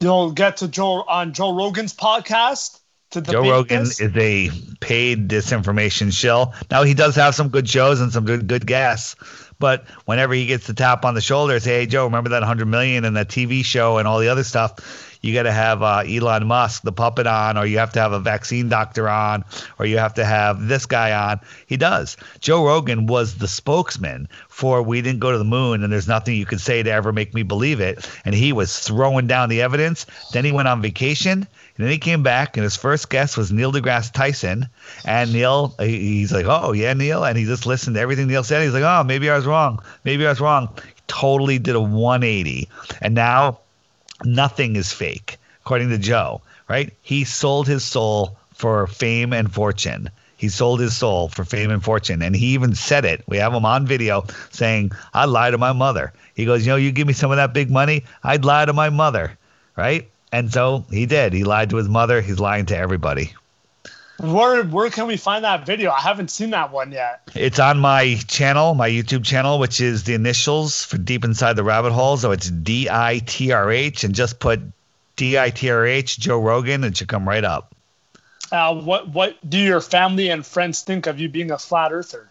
[0.00, 2.80] you'll get to Joe on Joe Rogan's podcast?
[3.10, 4.00] To Joe Rogan this?
[4.00, 6.54] is a paid disinformation shill.
[6.70, 9.14] Now he does have some good shows and some good good guests,
[9.60, 12.66] but whenever he gets the tap on the shoulder, say, "Hey Joe, remember that 100
[12.66, 16.02] million and that TV show and all the other stuff?" You got to have uh,
[16.06, 19.44] Elon Musk, the puppet, on, or you have to have a vaccine doctor on,
[19.78, 21.40] or you have to have this guy on.
[21.66, 22.16] He does.
[22.40, 26.36] Joe Rogan was the spokesman for We Didn't Go to the Moon, and there's nothing
[26.36, 28.08] you could say to ever make me believe it.
[28.24, 30.06] And he was throwing down the evidence.
[30.32, 31.46] Then he went on vacation.
[31.76, 34.66] And then he came back, and his first guest was Neil deGrasse Tyson.
[35.04, 38.62] And Neil, he's like, "Oh yeah, Neil," and he just listened to everything Neil said.
[38.62, 39.80] He's like, "Oh, maybe I was wrong.
[40.02, 42.68] Maybe I was wrong." He totally did a 180,
[43.02, 43.60] and now
[44.24, 46.92] nothing is fake, according to Joe, right?
[47.02, 50.10] He sold his soul for fame and fortune.
[50.36, 52.22] He sold his soul for fame and fortune.
[52.22, 53.22] And he even said it.
[53.26, 56.12] We have him on video saying, I lied to my mother.
[56.34, 58.72] He goes, You know, you give me some of that big money, I'd lie to
[58.72, 59.38] my mother.
[59.76, 60.08] Right?
[60.32, 61.32] And so he did.
[61.32, 62.20] He lied to his mother.
[62.20, 63.32] He's lying to everybody.
[64.18, 65.90] Where where can we find that video?
[65.90, 67.28] I haven't seen that one yet.
[67.34, 71.64] It's on my channel, my YouTube channel, which is the initials for Deep Inside the
[71.64, 72.16] Rabbit Hole.
[72.16, 74.60] So it's D I T R H, and just put
[75.16, 77.74] D I T R H Joe Rogan, it should come right up.
[78.52, 82.30] Uh, what what do your family and friends think of you being a flat earther?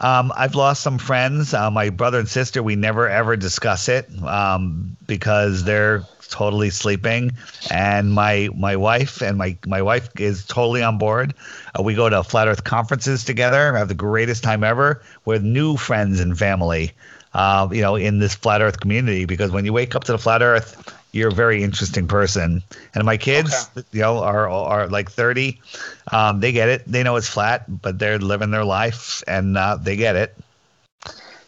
[0.00, 1.52] Um, I've lost some friends.
[1.52, 7.32] Uh, my brother and sister, we never ever discuss it um, because they're totally sleeping,
[7.70, 11.34] and my my wife and my my wife is totally on board.
[11.78, 13.76] Uh, we go to flat Earth conferences together.
[13.76, 16.92] have the greatest time ever with new friends and family.
[17.32, 20.18] Uh, you know, in this flat Earth community, because when you wake up to the
[20.18, 22.62] flat Earth, you're a very interesting person.
[22.94, 23.86] And my kids, okay.
[23.92, 25.60] you know, are are like 30.
[26.12, 26.84] Um, they get it.
[26.86, 30.36] They know it's flat, but they're living their life, and uh, they get it.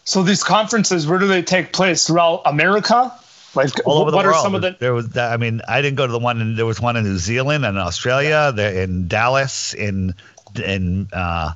[0.05, 3.11] So these conferences, where do they take place throughout America?
[3.55, 4.37] Like all over the what world.
[4.37, 6.41] Are some of the- there was, I mean, I didn't go to the one.
[6.41, 8.51] In, there was one in New Zealand and Australia.
[8.53, 10.15] There in Dallas, in
[10.55, 11.53] in uh,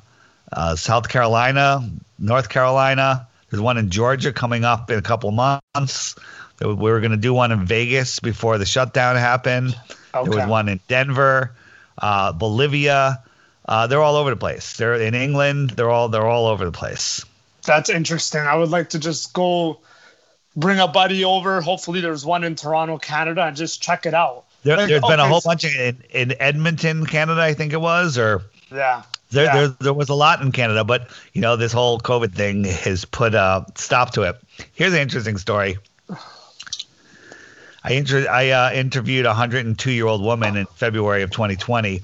[0.52, 3.26] uh, South Carolina, North Carolina.
[3.50, 6.14] There's one in Georgia coming up in a couple months.
[6.60, 9.76] We were going to do one in Vegas before the shutdown happened.
[10.14, 10.28] Okay.
[10.28, 11.52] There was one in Denver,
[11.98, 13.22] uh, Bolivia.
[13.66, 14.76] Uh, they're all over the place.
[14.76, 15.70] They're in England.
[15.70, 17.24] They're all they're all over the place.
[17.64, 18.40] That's interesting.
[18.40, 19.78] I would like to just go
[20.56, 21.60] bring a buddy over.
[21.60, 24.44] Hopefully, there's one in Toronto, Canada, and just check it out.
[24.62, 28.18] There, has okay, been a whole bunch in, in Edmonton, Canada, I think it was,
[28.18, 28.42] or
[28.72, 29.02] yeah.
[29.30, 29.54] There, yeah.
[29.56, 33.04] there, there was a lot in Canada, but you know this whole COVID thing has
[33.04, 34.36] put a stop to it.
[34.72, 35.78] Here's an interesting story.
[37.88, 42.02] I, inter- I uh, interviewed a 102 year old woman in February of 2020,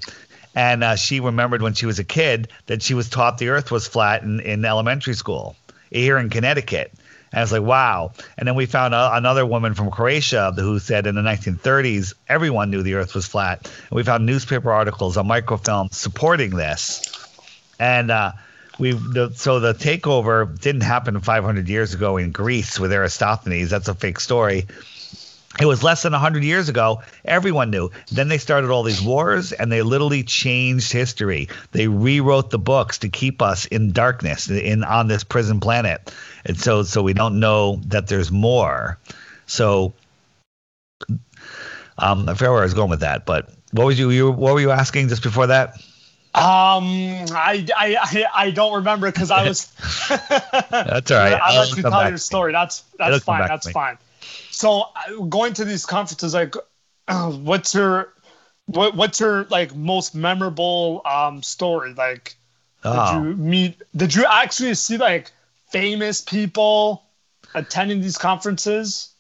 [0.55, 3.71] and uh, she remembered when she was a kid that she was taught the Earth
[3.71, 5.57] was flat in, in elementary school
[5.91, 6.91] here in Connecticut.
[7.33, 8.13] And I was like, wow.
[8.39, 12.71] And then we found a, another woman from Croatia who said in the 1930s, everyone
[12.71, 13.71] knew the earth was flat.
[13.91, 17.03] And we found newspaper articles on microfilm supporting this.
[17.79, 18.33] And uh,
[18.79, 23.69] we the, so the takeover didn't happen 500 years ago in Greece with Eratosthenes.
[23.69, 24.67] That's a fake story.
[25.61, 27.03] It was less than 100 years ago.
[27.25, 27.91] Everyone knew.
[28.11, 31.49] Then they started all these wars and they literally changed history.
[31.73, 36.13] They rewrote the books to keep us in darkness in on this prison planet.
[36.45, 38.99] And so so we don't know that there's more.
[39.47, 39.95] So
[41.99, 44.55] um I forget where I was going with that, but what was you, you what
[44.55, 45.77] were you asking just before that?
[46.35, 46.83] Um,
[47.31, 49.67] I I I don't remember because I was.
[50.09, 51.33] that's all right.
[51.43, 52.51] I'll, I'll let you tell your story.
[52.51, 53.47] That's that's fine.
[53.47, 53.99] That's fine.
[54.65, 56.55] So uh, going to these conferences, like,
[57.07, 58.15] uh, what's your
[58.65, 61.93] what what's your like most memorable um story?
[61.93, 62.37] Like,
[62.83, 63.13] Oh.
[63.13, 63.83] did you meet?
[63.95, 65.31] Did you actually see like
[65.69, 67.03] famous people
[67.55, 69.11] attending these conferences?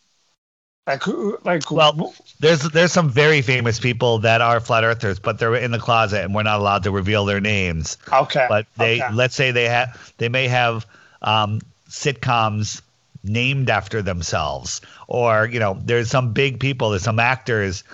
[0.86, 1.36] Like who?
[1.44, 5.72] Like Well, There's there's some very famous people that are flat earthers, but they're in
[5.72, 7.98] the closet and we're not allowed to reveal their names.
[8.10, 9.12] okay, But they okay.
[9.12, 10.86] let's say they have they may have
[11.20, 12.80] um, sitcoms
[13.24, 17.84] named after themselves, or you know, there's some big people, there's some actors.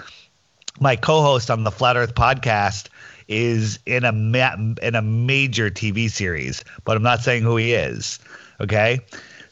[0.81, 2.89] My co-host on the Flat Earth podcast
[3.29, 7.73] is in a ma- in a major TV series, but I'm not saying who he
[7.73, 8.19] is.
[8.61, 9.01] Okay,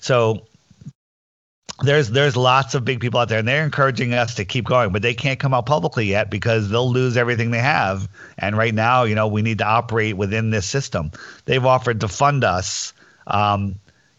[0.01, 0.47] so
[1.83, 4.91] there's there's lots of big people out there and they're encouraging us to keep going
[4.91, 8.75] but they can't come out publicly yet because they'll lose everything they have and right
[8.75, 11.13] now you know we need to operate within this system
[11.45, 12.93] they've offered to fund us
[13.29, 13.77] um,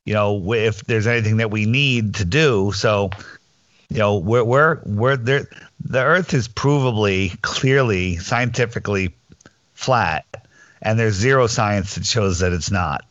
[0.09, 3.11] you know if there's anything that we need to do so
[3.89, 5.47] you know we're we're we're there
[5.85, 9.13] the earth is provably clearly scientifically
[9.75, 10.25] flat
[10.81, 13.05] and there's zero science that shows that it's not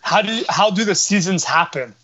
[0.00, 1.94] how do how do the seasons happen?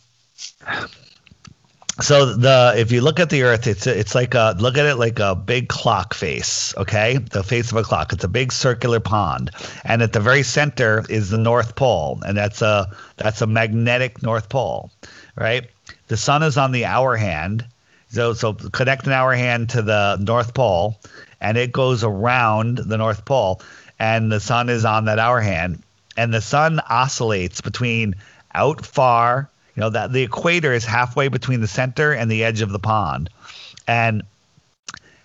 [2.01, 4.97] So the if you look at the earth it's it's like a look at it
[4.97, 7.17] like a big clock face okay?
[7.17, 8.13] The face of a clock.
[8.13, 9.51] It's a big circular pond.
[9.85, 12.21] And at the very center is the north pole.
[12.27, 14.91] And that's a that's a magnetic north pole
[15.37, 15.69] right?
[16.09, 17.65] The sun is on the hour hand.
[18.09, 20.99] So so connect an hour hand to the north pole
[21.41, 23.61] and it goes around the north pole
[23.99, 25.83] and the sun is on that hour hand.
[26.17, 28.15] And the sun oscillates between
[28.55, 32.63] out far you know that the equator is halfway between the center and the edge
[32.63, 33.29] of the pond.
[33.87, 34.23] And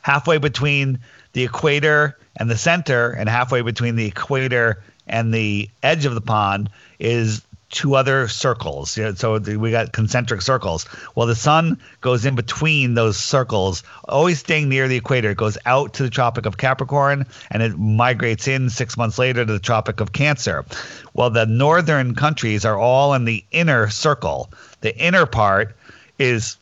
[0.02, 1.00] halfway between
[1.34, 6.22] the equator and the center and halfway between the equator and the edge of the
[6.22, 7.42] pond is
[7.72, 8.98] two other circles.
[8.98, 10.86] You know, so we got concentric circles.
[11.16, 15.32] Well the sun goes in between those circles always staying near the equator.
[15.32, 19.46] It goes out to the tropic of capricorn and it migrates in six months later
[19.46, 20.66] to the tropic of cancer.
[21.14, 24.52] Well the northern countries are all in the inner circle.
[24.82, 25.76] The inner part
[26.20, 26.58] is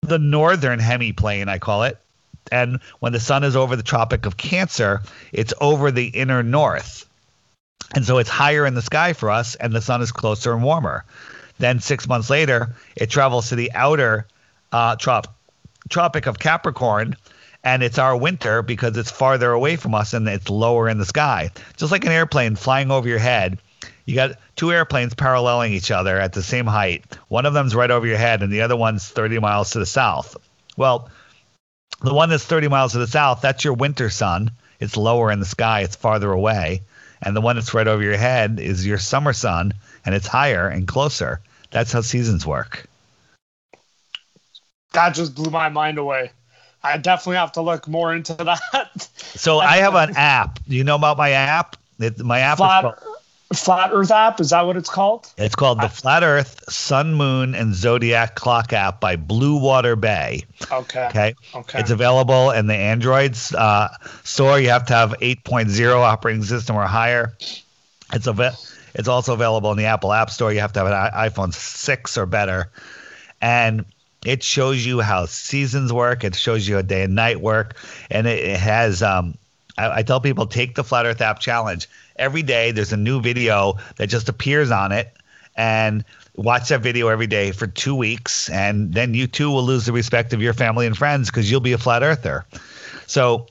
[0.00, 1.98] the northern hemiplane i call it.
[2.50, 5.02] And when the sun is over the tropic of cancer
[5.32, 7.06] it's over the inner north
[7.94, 10.62] and so it's higher in the sky for us and the sun is closer and
[10.62, 11.04] warmer.
[11.58, 14.26] Then six months later it travels to the outer
[14.72, 15.34] uh, trop-
[15.88, 17.16] tropic of capricorn
[17.64, 21.04] and it's our winter because it's farther away from us and it's lower in the
[21.04, 21.50] sky.
[21.76, 23.58] Just like an airplane flying over your head
[24.04, 27.04] you got two airplanes paralleling each other at the same height.
[27.28, 29.86] One of them's right over your head and the other one's 30 miles to the
[29.86, 30.36] south.
[30.76, 31.08] Well
[32.00, 34.50] the one that's 30 miles to the south, that's your winter sun.
[34.80, 36.82] It's lower in the sky, it's farther away.
[37.22, 39.72] And the one that's right over your head is your summer sun,
[40.04, 41.40] and it's higher and closer.
[41.70, 42.86] That's how seasons work.
[44.92, 46.32] That just blew my mind away.
[46.82, 48.34] I definitely have to look more into
[48.72, 49.08] that.
[49.18, 50.58] So I have an app.
[50.68, 51.76] Do you know about my app?
[51.98, 52.94] It, my app is called,
[53.54, 55.32] Flat Earth app is that what it's called?
[55.38, 60.42] it's called the Flat Earth, Sun, Moon, and Zodiac Clock app by Blue Water Bay.
[60.70, 61.06] Okay.
[61.06, 61.34] Okay.
[61.54, 61.78] Okay.
[61.80, 63.88] It's available in the Androids uh,
[64.24, 64.58] store.
[64.58, 67.32] You have to have 8.0 operating system or higher.
[68.12, 68.54] It's a
[68.94, 70.52] it's also available in the Apple App Store.
[70.52, 72.70] You have to have an i- iPhone 6 or better.
[73.40, 73.84] And
[74.24, 76.24] it shows you how seasons work.
[76.24, 77.76] It shows you a day and night work.
[78.10, 79.34] And it, it has, um,
[79.78, 81.88] I, I tell people, take the Flat Earth app challenge.
[82.16, 85.12] Every day there's a new video that just appears on it.
[85.54, 86.04] And
[86.34, 88.48] watch that video every day for two weeks.
[88.48, 91.60] And then you too will lose the respect of your family and friends because you'll
[91.60, 92.46] be a flat earther.
[93.06, 93.46] So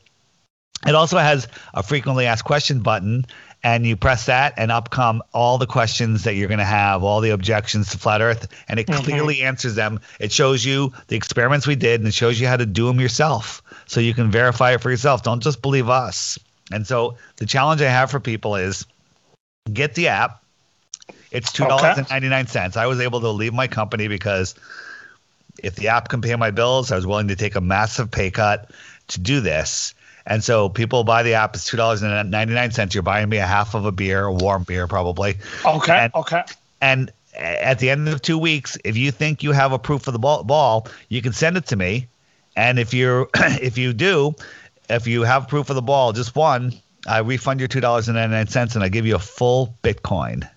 [0.88, 3.26] it also has a frequently asked question button,
[3.64, 7.04] and you press that, and up come all the questions that you're going to have,
[7.04, 9.04] all the objections to flat Earth, and it Mhm.
[9.04, 10.00] clearly answers them.
[10.20, 13.00] It shows you the experiments we did, and it shows you how to do them
[13.00, 15.22] yourself, so you can verify it for yourself.
[15.22, 16.40] Don't just believe us.
[16.72, 18.86] And so the challenge I have for people is
[19.72, 20.44] get the app.
[21.32, 22.76] It's two dollars and ninety nine cents.
[22.78, 24.56] I was able to leave my company because
[25.64, 28.32] if the app can pay my bills, I was willing to take a massive pay
[28.32, 28.72] cut
[29.10, 29.94] to do this.
[30.26, 31.56] And so people buy the app.
[31.56, 32.94] It's two dollars and ninety nine cents.
[32.94, 35.38] You're buying me a half of a beer, a warm beer probably.
[35.66, 35.98] Okay.
[35.98, 36.44] And- okay.
[36.82, 40.14] And at the end of two weeks, if you think you have a proof of
[40.14, 42.08] the ball, ball you can send it to me.
[42.56, 44.36] And if you're if you do,
[44.92, 46.74] if you have proof of the ball, just one,
[47.08, 49.78] I refund your two dollars and ninety nine cents, and I give you a full
[49.84, 50.48] Bitcoin.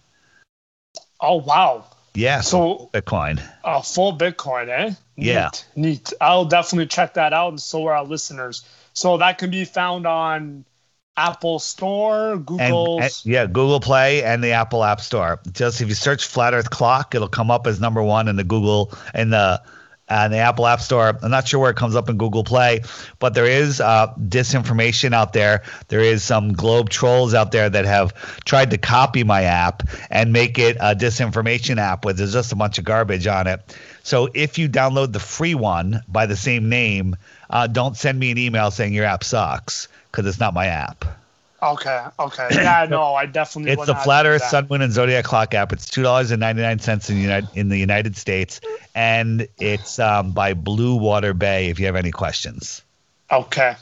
[1.21, 1.85] Oh wow.
[2.17, 3.43] Yeah, So Bitcoin.
[3.65, 4.85] uh, full Bitcoin, eh?
[5.17, 5.51] Neat, Yeah.
[5.75, 6.13] Neat.
[6.21, 8.65] I'll definitely check that out, and so are our listeners.
[8.93, 10.65] So that can be found on
[11.17, 15.41] Apple Store, Google, yeah, Google Play and the Apple App Store.
[15.53, 18.45] Just if you search Flat Earth Clock, it'll come up as number one in the
[18.45, 19.61] Google in the
[20.09, 21.19] and the Apple App Store.
[21.23, 22.83] I'm not sure where it comes up in Google Play,
[23.19, 25.63] but there is uh, disinformation out there.
[25.89, 30.33] There is some globe trolls out there that have tried to copy my app and
[30.33, 33.77] make it a disinformation app with there's just a bunch of garbage on it.
[34.03, 37.17] So if you download the free one by the same name,
[37.49, 41.24] uh, don't send me an email saying your app sucks because it's not my app.
[41.65, 42.07] Okay.
[42.21, 42.49] Okay.
[42.53, 42.87] Yeah.
[42.91, 43.73] No, I definitely.
[43.73, 45.73] It's the Flat Earth, Sun, Moon, and Zodiac Clock app.
[45.73, 48.61] It's two dollars and ninety nine cents in the United in the United States,
[48.95, 51.71] and it's um, by Blue Water Bay.
[51.71, 52.83] If you have any questions.
[53.31, 53.77] Okay.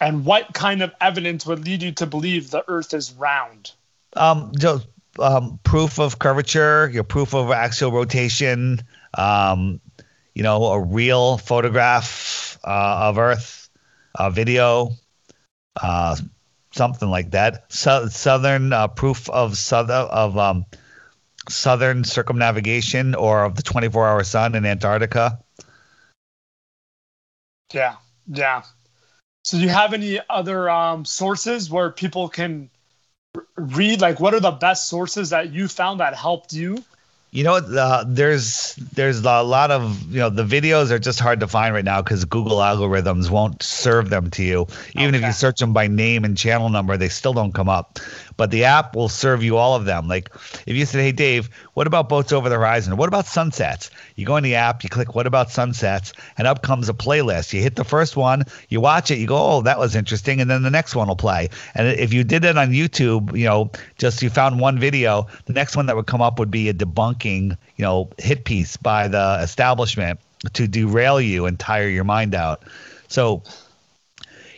[0.00, 3.72] And what kind of evidence would lead you to believe the Earth is round?
[4.14, 4.86] Um, just
[5.18, 8.82] um, proof of curvature, your proof of axial rotation,
[9.14, 9.80] um,
[10.34, 13.70] you know, a real photograph uh, of Earth,
[14.14, 14.90] a video,
[15.80, 16.16] uh,
[16.76, 17.72] something like that.
[17.72, 20.66] So, southern uh, proof of southern of um,
[21.48, 25.38] southern circumnavigation or of the 24-hour sun in Antarctica.
[27.72, 27.96] Yeah,
[28.28, 28.62] yeah.
[29.44, 32.70] So, do you have any other um, sources where people can
[33.56, 34.00] read?
[34.00, 36.84] Like, what are the best sources that you found that helped you?
[37.36, 41.40] You know, uh, there's there's a lot of you know the videos are just hard
[41.40, 44.66] to find right now because Google algorithms won't serve them to you.
[44.94, 45.18] Even okay.
[45.18, 47.98] if you search them by name and channel number, they still don't come up
[48.36, 50.08] but the app will serve you all of them.
[50.08, 50.30] Like
[50.66, 52.96] if you said, "Hey Dave, what about boats over the horizon?
[52.96, 56.62] What about sunsets?" You go in the app, you click "What about sunsets?" and up
[56.62, 57.52] comes a playlist.
[57.52, 60.50] You hit the first one, you watch it, you go, "Oh, that was interesting," and
[60.50, 61.50] then the next one will play.
[61.74, 65.52] And if you did it on YouTube, you know, just you found one video, the
[65.52, 69.08] next one that would come up would be a debunking, you know, hit piece by
[69.08, 70.20] the establishment
[70.52, 72.62] to derail you and tire your mind out.
[73.08, 73.42] So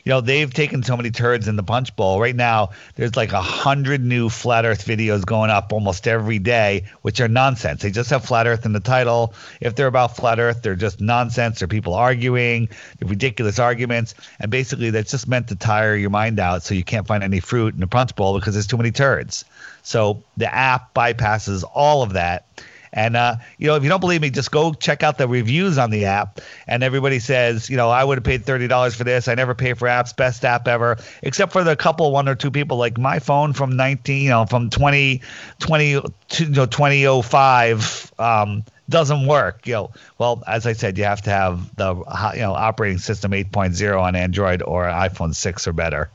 [0.08, 2.18] you know, they've taken so many turds in the punch bowl.
[2.18, 6.84] Right now, there's like a hundred new flat Earth videos going up almost every day,
[7.02, 7.82] which are nonsense.
[7.82, 9.34] They just have flat Earth in the title.
[9.60, 11.58] If they're about flat Earth, they're just nonsense.
[11.58, 16.40] They're people arguing, they're ridiculous arguments, and basically that's just meant to tire your mind
[16.40, 18.92] out, so you can't find any fruit in the punch bowl because there's too many
[18.92, 19.44] turds.
[19.82, 22.46] So the app bypasses all of that
[22.92, 25.78] and uh, you know, if you don't believe me, just go check out the reviews
[25.78, 26.40] on the app.
[26.66, 29.28] And everybody says, you know, I would have paid thirty dollars for this.
[29.28, 30.14] I never pay for apps.
[30.14, 33.76] Best app ever, except for the couple, one or two people like my phone from
[33.76, 35.20] nineteen, you know, from 20,
[35.58, 36.02] 20, you
[36.48, 38.12] know, twenty oh five.
[38.18, 39.66] Um, doesn't work.
[39.66, 41.94] You know, well, as I said, you have to have the
[42.34, 46.10] you know operating system 8.0 on Android or iPhone 6 or better.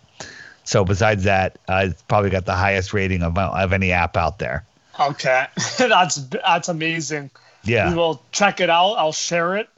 [0.64, 4.40] So besides that, uh, it's probably got the highest rating of of any app out
[4.40, 4.66] there.
[5.00, 5.46] Okay,
[5.78, 7.32] that's that's amazing.
[7.64, 8.94] Yeah, we will check it out.
[8.96, 9.70] I'll share it.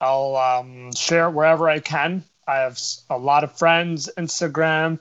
[0.00, 2.24] I'll um, share it wherever I can.
[2.46, 2.78] I have
[3.08, 4.98] a lot of friends, Instagram.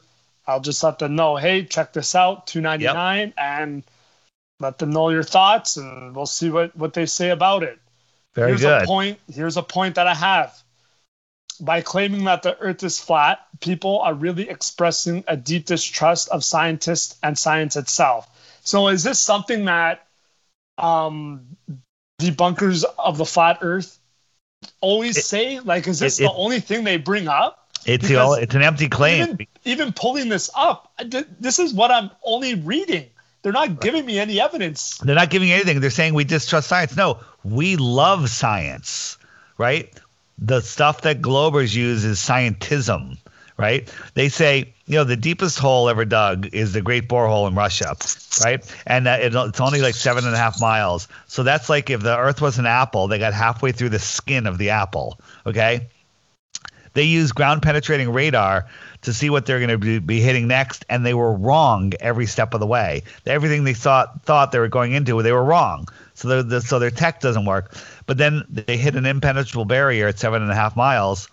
[0.48, 3.34] I'll just let them know, hey, check this out, two ninety nine, yep.
[3.38, 3.84] and
[4.60, 7.80] let them know your thoughts, and we'll see what what they say about it.
[8.34, 8.84] Very here's good.
[8.84, 9.20] A point.
[9.34, 10.58] Here's a point that I have.
[11.60, 16.44] By claiming that the Earth is flat, people are really expressing a deep distrust of
[16.44, 18.28] scientists and science itself.
[18.64, 20.08] So is this something that
[20.78, 21.58] um,
[22.20, 23.98] debunkers of the flat Earth
[24.80, 25.60] always it, say?
[25.60, 27.70] Like, is this it, the it, only thing they bring up?
[27.86, 29.24] It's the, it's an empty claim.
[29.24, 30.94] Even, even, pulling this up,
[31.40, 33.08] this is what I'm only reading.
[33.42, 35.00] They're not giving me any evidence.
[35.00, 35.80] They're not giving anything.
[35.80, 36.96] They're saying we distrust science.
[36.96, 39.18] No, we love science,
[39.58, 39.92] right?
[40.38, 43.18] The stuff that Globers use is scientism
[43.62, 43.94] right?
[44.16, 47.96] They say, you know, the deepest hole ever dug is the Great Borehole in Russia,
[48.44, 48.76] right?
[48.88, 51.08] And uh, it, it's only like seven and a half miles.
[51.28, 54.48] So that's like if the Earth was an apple, they got halfway through the skin
[54.48, 55.88] of the apple, okay?
[56.94, 58.68] They use ground penetrating radar
[59.04, 62.54] to see what they're going to be, hitting next, and they were wrong every step
[62.54, 63.04] of the way.
[63.26, 65.88] Everything they thought thought they were going into, they were wrong.
[66.14, 67.76] So the, so their tech doesn't work.
[68.06, 71.30] But then they hit an impenetrable barrier at seven and a half miles,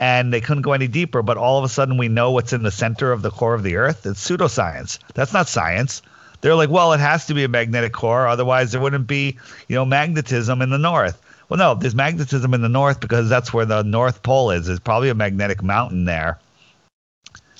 [0.00, 1.22] and they couldn't go any deeper.
[1.22, 3.62] But all of a sudden, we know what's in the center of the core of
[3.62, 4.04] the Earth.
[4.06, 4.98] It's pseudoscience.
[5.14, 6.02] That's not science.
[6.40, 9.38] They're like, well, it has to be a magnetic core, otherwise there wouldn't be,
[9.68, 11.20] you know, magnetism in the north.
[11.50, 14.66] Well, no, there's magnetism in the north because that's where the North Pole is.
[14.66, 16.38] There's probably a magnetic mountain there.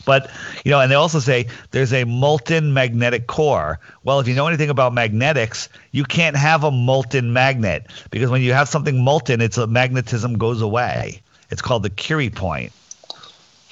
[0.06, 0.30] But,
[0.64, 3.78] you know, and they also say there's a molten magnetic core.
[4.04, 8.40] Well, if you know anything about magnetics, you can't have a molten magnet because when
[8.40, 11.20] you have something molten, its magnetism goes away.
[11.50, 12.72] It's called the Curie point.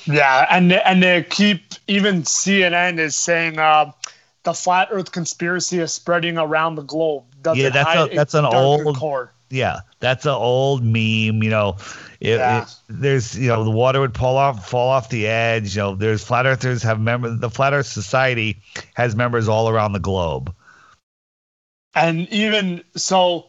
[0.04, 3.92] Yeah, and and they keep even CNN is saying uh,
[4.44, 7.24] the flat Earth conspiracy is spreading around the globe.
[7.42, 9.32] Does yeah, that's a, that's an old core.
[9.50, 11.42] Yeah, that's an old meme.
[11.42, 11.76] You know,
[12.20, 12.62] it, yeah.
[12.62, 15.76] it, there's you know the water would fall off fall off the edge.
[15.76, 17.38] You know, there's flat earthers have members.
[17.40, 18.58] The Flat Earth Society
[18.94, 20.54] has members all around the globe.
[21.94, 23.46] And even so,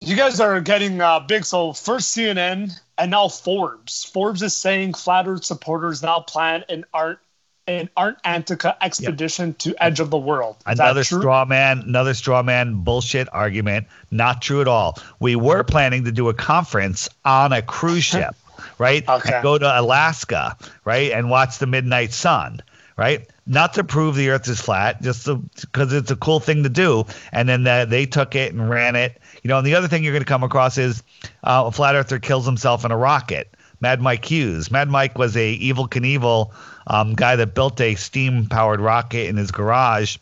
[0.00, 1.44] You guys are getting uh, big.
[1.44, 2.72] So first CNN
[3.02, 4.04] and now Forbes.
[4.04, 7.18] Forbes is saying flat Earth supporters now plan an art
[7.66, 7.88] an
[8.24, 9.58] Antarctica expedition yep.
[9.58, 10.56] to edge of the world.
[10.66, 13.86] Is another straw man, another straw man bullshit argument.
[14.10, 14.98] Not true at all.
[15.20, 18.34] We were planning to do a conference on a cruise ship,
[18.78, 19.08] right?
[19.08, 19.34] Okay.
[19.34, 22.60] And go to Alaska, right, and watch the midnight sun,
[22.96, 23.28] right?
[23.46, 25.28] Not to prove the Earth is flat, just
[25.60, 27.04] because it's a cool thing to do.
[27.32, 29.20] And then the, they took it and ran it.
[29.42, 31.02] You know, and the other thing you're going to come across is
[31.42, 33.52] uh, a flat earther kills himself in a rocket.
[33.80, 34.70] Mad Mike Hughes.
[34.70, 36.52] Mad Mike was a Evel Knievel
[36.86, 40.18] um, guy that built a steam powered rocket in his garage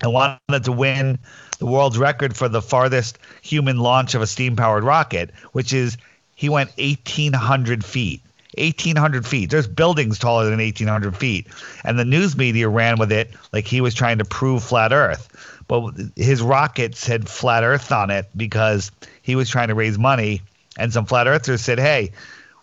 [0.00, 1.18] and wanted to win
[1.58, 5.98] the world's record for the farthest human launch of a steam powered rocket, which is
[6.34, 8.22] he went 1,800 feet.
[8.58, 9.50] 1,800 feet.
[9.50, 11.46] There's buildings taller than 1,800 feet.
[11.84, 15.28] And the news media ran with it like he was trying to prove flat Earth.
[15.68, 18.90] But his rockets had flat Earth on it because
[19.22, 20.42] he was trying to raise money.
[20.78, 22.12] And some flat earthers said, hey,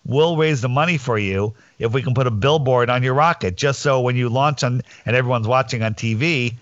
[0.06, 3.58] we'll raise the money for you if we can put a billboard on your rocket,
[3.58, 6.54] just so when you launch on and everyone's watching on TV,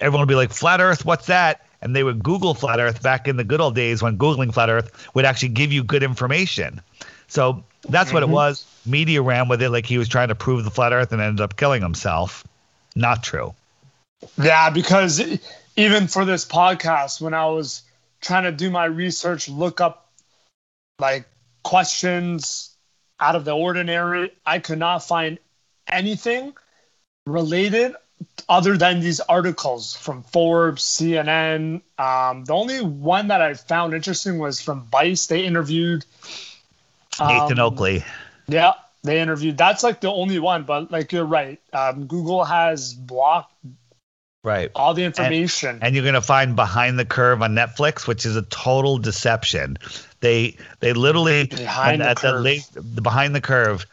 [0.00, 1.64] everyone will be like, Flat Earth, what's that?
[1.80, 4.68] And they would Google Flat Earth back in the good old days when Googling Flat
[4.68, 6.80] Earth would actually give you good information.
[7.28, 8.14] So that's mm-hmm.
[8.14, 8.34] what it mm-hmm.
[8.34, 8.66] was.
[8.88, 11.40] Media ran with it like he was trying to prove the Flat Earth and ended
[11.40, 12.44] up killing himself.
[12.94, 13.54] Not true.
[14.36, 15.22] Yeah, because
[15.76, 17.82] even for this podcast, when I was
[18.20, 20.10] trying to do my research, look up
[20.98, 21.26] like
[21.62, 22.74] questions
[23.20, 24.32] out of the ordinary.
[24.44, 25.38] I could not find
[25.86, 26.54] anything
[27.26, 27.94] related
[28.48, 31.82] other than these articles from Forbes, CNN.
[31.98, 35.26] Um, the only one that I found interesting was from Vice.
[35.26, 36.04] They interviewed
[37.20, 38.04] Nathan um, Oakley.
[38.48, 38.72] Yeah,
[39.04, 39.56] they interviewed.
[39.56, 41.60] That's like the only one, but like you're right.
[41.72, 43.54] Um, Google has blocked
[44.44, 48.06] right all the information and, and, you're going to find behind the curve on netflix
[48.06, 49.76] which is a total deception
[50.20, 52.44] they they literally behind the, at curve.
[52.44, 53.84] the, the behind the curve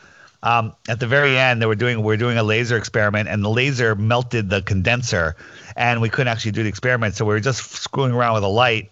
[0.43, 3.43] um, at the very end they were doing we are doing a laser experiment and
[3.43, 5.36] the laser melted the condenser
[5.76, 8.47] and we couldn't actually do the experiment so we were just screwing around with a
[8.47, 8.91] light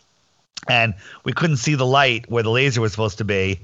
[0.67, 3.59] and we couldn't see the light where the laser was supposed to be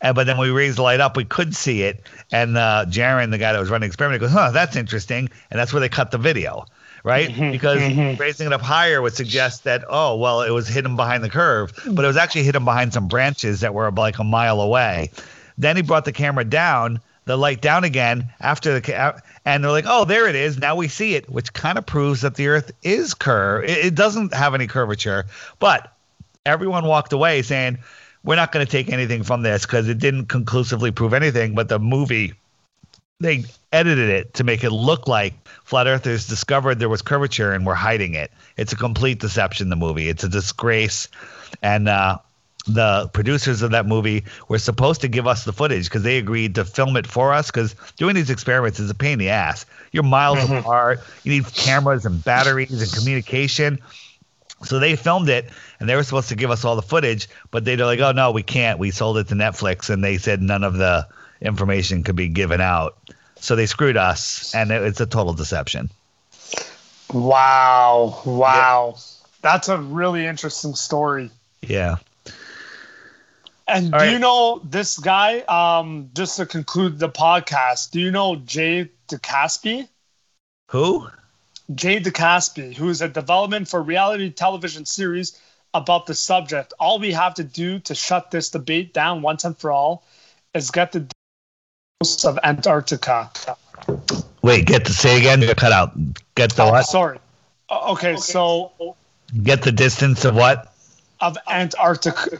[0.00, 2.00] and, but then we raised the light up, we could see it.
[2.30, 5.28] And uh, Jeran, the guy that was running the experiment, goes, huh, that's interesting.
[5.50, 6.66] And that's where they cut the video
[7.04, 7.30] right?
[7.30, 8.20] Mm-hmm, because mm-hmm.
[8.20, 11.72] raising it up higher would suggest that, oh, well, it was hidden behind the curve,
[11.92, 15.10] but it was actually hidden behind some branches that were like a mile away.
[15.56, 19.86] Then he brought the camera down, the light down again after the, and they're like,
[19.86, 20.58] oh, there it is.
[20.58, 23.68] Now we see it, which kind of proves that the Earth is curved.
[23.68, 25.26] It, it doesn't have any curvature,
[25.58, 25.92] but
[26.44, 27.78] everyone walked away saying,
[28.24, 31.54] we're not going to take anything from this because it didn't conclusively prove anything.
[31.54, 32.34] But the movie
[33.20, 37.66] they edited it to make it look like flat earthers discovered there was curvature and
[37.66, 38.30] were hiding it.
[38.56, 39.68] It's a complete deception.
[39.68, 40.08] The movie.
[40.08, 41.08] It's a disgrace,
[41.62, 42.18] and uh,
[42.66, 46.54] the producers of that movie were supposed to give us the footage because they agreed
[46.56, 47.50] to film it for us.
[47.50, 49.66] Because doing these experiments is a pain in the ass.
[49.90, 50.54] You're miles mm-hmm.
[50.54, 51.00] apart.
[51.24, 53.80] You need cameras and batteries and communication.
[54.64, 55.48] So they filmed it,
[55.78, 58.32] and they were supposed to give us all the footage, but they're like, "Oh no,
[58.32, 58.78] we can't.
[58.78, 61.06] We sold it to Netflix, and they said none of the
[61.40, 62.96] information could be given out.
[63.36, 65.90] So they screwed us, and it, it's a total deception.
[67.12, 68.20] Wow.
[68.24, 68.94] Wow.
[68.96, 69.02] Yeah.
[69.40, 71.30] That's a really interesting story.
[71.62, 71.96] Yeah.
[73.66, 74.12] And All do right.
[74.12, 75.40] you know this guy?
[75.40, 79.88] Um, just to conclude the podcast, do you know Jay DeCaspy?
[80.68, 81.08] Who?
[81.74, 85.38] Jay DeCaspy, who is a development for reality television series
[85.74, 86.72] about the subject.
[86.80, 90.04] All we have to do to shut this debate down once and for all
[90.54, 91.06] is get the
[92.00, 93.30] distance of Antarctica.
[94.42, 95.42] Wait, get to say again.
[95.42, 95.92] You cut out.
[96.34, 96.84] Get the oh, what?
[96.84, 97.18] Sorry.
[97.70, 98.96] Okay, so
[99.42, 100.74] get the distance of what?
[101.20, 102.38] Of Antarctica.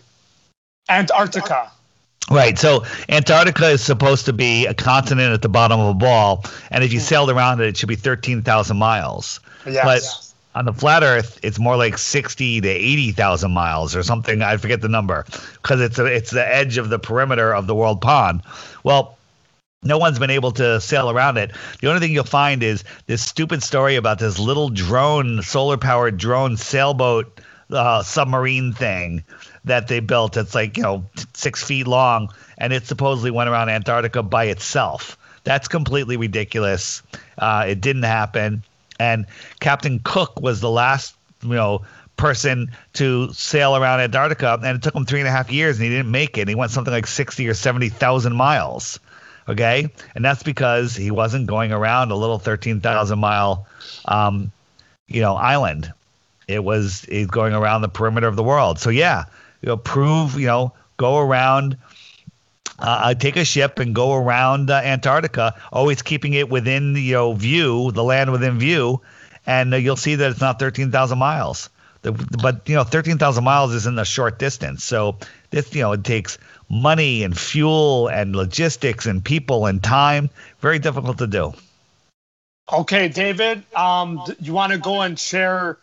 [0.89, 1.71] Antarctica.
[2.31, 2.59] Right.
[2.59, 6.85] So Antarctica is supposed to be a continent at the bottom of a ball, and
[6.85, 9.41] if you sailed around it, it should be thirteen thousand miles.
[9.67, 9.85] Yes.
[9.85, 14.43] But on the flat Earth, it's more like sixty to eighty thousand miles or something.
[14.43, 15.25] I forget the number
[15.55, 18.43] because it's a, it's the edge of the perimeter of the world pond.
[18.85, 19.17] Well,
[19.83, 21.53] no one's been able to sail around it.
[21.81, 26.19] The only thing you'll find is this stupid story about this little drone, solar powered
[26.19, 29.23] drone sailboat uh, submarine thing
[29.65, 30.37] that they built.
[30.37, 31.05] It's like, you know,
[31.35, 35.17] six feet long, and it supposedly went around Antarctica by itself.
[35.45, 37.03] That's completely ridiculous.
[37.39, 38.63] Uh, it didn't happen.
[39.01, 39.27] And
[39.61, 41.83] Captain Cook was the last, you know,
[42.17, 45.85] person to sail around Antarctica, and it took him three and a half years, and
[45.85, 46.49] he didn't make it.
[46.49, 48.99] He went something like sixty or seventy thousand miles.
[49.49, 53.67] Okay, and that's because he wasn't going around a little thirteen thousand mile,
[54.05, 54.53] um,
[55.07, 55.91] you know, island.
[56.49, 58.79] It was he's going around the perimeter of the world.
[58.79, 59.25] So yeah,
[59.63, 61.77] you know, prove, you know, go around.
[62.81, 67.33] Uh, take a ship and go around uh, Antarctica, always keeping it within you know
[67.33, 69.01] view, the land within view,
[69.47, 71.71] and uh, you'll see that it's not 13,000 miles.
[72.03, 74.85] The, but you know, 13,000 miles isn't a short distance.
[74.85, 75.17] So
[75.51, 76.39] this, you know, it takes
[76.69, 80.31] money and fuel and logistics and people and time.
[80.61, 81.55] Very difficult to do.
[82.71, 85.79] Okay, David, um, you want to go and share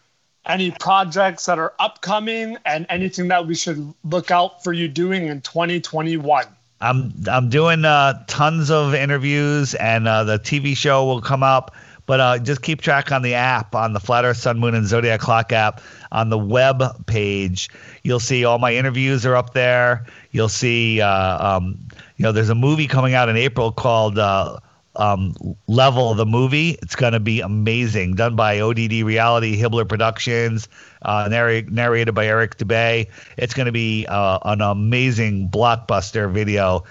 [0.45, 5.27] any projects that are upcoming and anything that we should look out for you doing
[5.27, 6.45] in 2021?
[6.81, 11.73] I'm I'm doing uh, tons of interviews, and uh, the TV show will come up.
[12.05, 14.85] But uh, just keep track on the app, on the Flat Earth, Sun, Moon, and
[14.85, 15.81] Zodiac Clock app,
[16.11, 17.69] on the web page.
[18.03, 20.05] You'll see all my interviews are up there.
[20.31, 21.79] You'll see, uh, um,
[22.17, 24.59] you know, there's a movie coming out in April called uh,
[24.95, 25.35] um,
[25.67, 26.77] level of the movie.
[26.81, 28.15] It's going to be amazing.
[28.15, 30.67] Done by ODD Reality, Hibbler Productions,
[31.01, 33.07] uh, narr- narrated by Eric Dubay.
[33.37, 36.83] It's going to be uh, an amazing blockbuster video.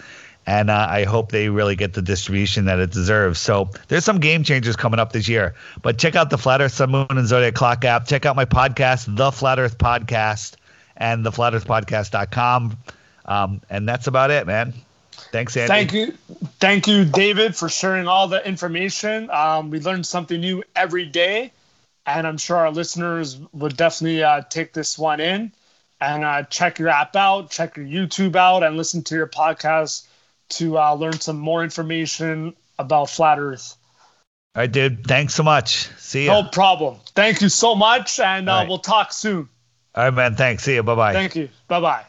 [0.46, 3.38] And uh, I hope they really get the distribution that it deserves.
[3.38, 5.54] So there's some game changers coming up this year.
[5.80, 8.06] But check out the Flat Earth Sun Moon and Zodiac Clock app.
[8.06, 10.56] Check out my podcast, The Flat Earth Podcast,
[10.98, 12.76] and theflatearthpodcast.com.
[13.24, 14.74] Um, and that's about it, man.
[15.34, 15.66] Thanks, Andy.
[15.66, 16.12] Thank you,
[16.60, 19.28] thank you, David, for sharing all the information.
[19.30, 21.50] Um, we learn something new every day,
[22.06, 25.50] and I'm sure our listeners would definitely uh, take this one in
[26.00, 30.06] and uh, check your app out, check your YouTube out, and listen to your podcast
[30.50, 33.76] to uh, learn some more information about flat Earth.
[34.54, 35.04] All right, dude.
[35.04, 35.88] Thanks so much.
[35.98, 36.30] See you.
[36.30, 36.98] No problem.
[37.16, 38.68] Thank you so much, and uh, right.
[38.68, 39.48] we'll talk soon.
[39.96, 40.36] All right, man.
[40.36, 40.62] Thanks.
[40.62, 40.84] See you.
[40.84, 41.12] Bye bye.
[41.12, 41.48] Thank you.
[41.66, 42.04] Bye bye.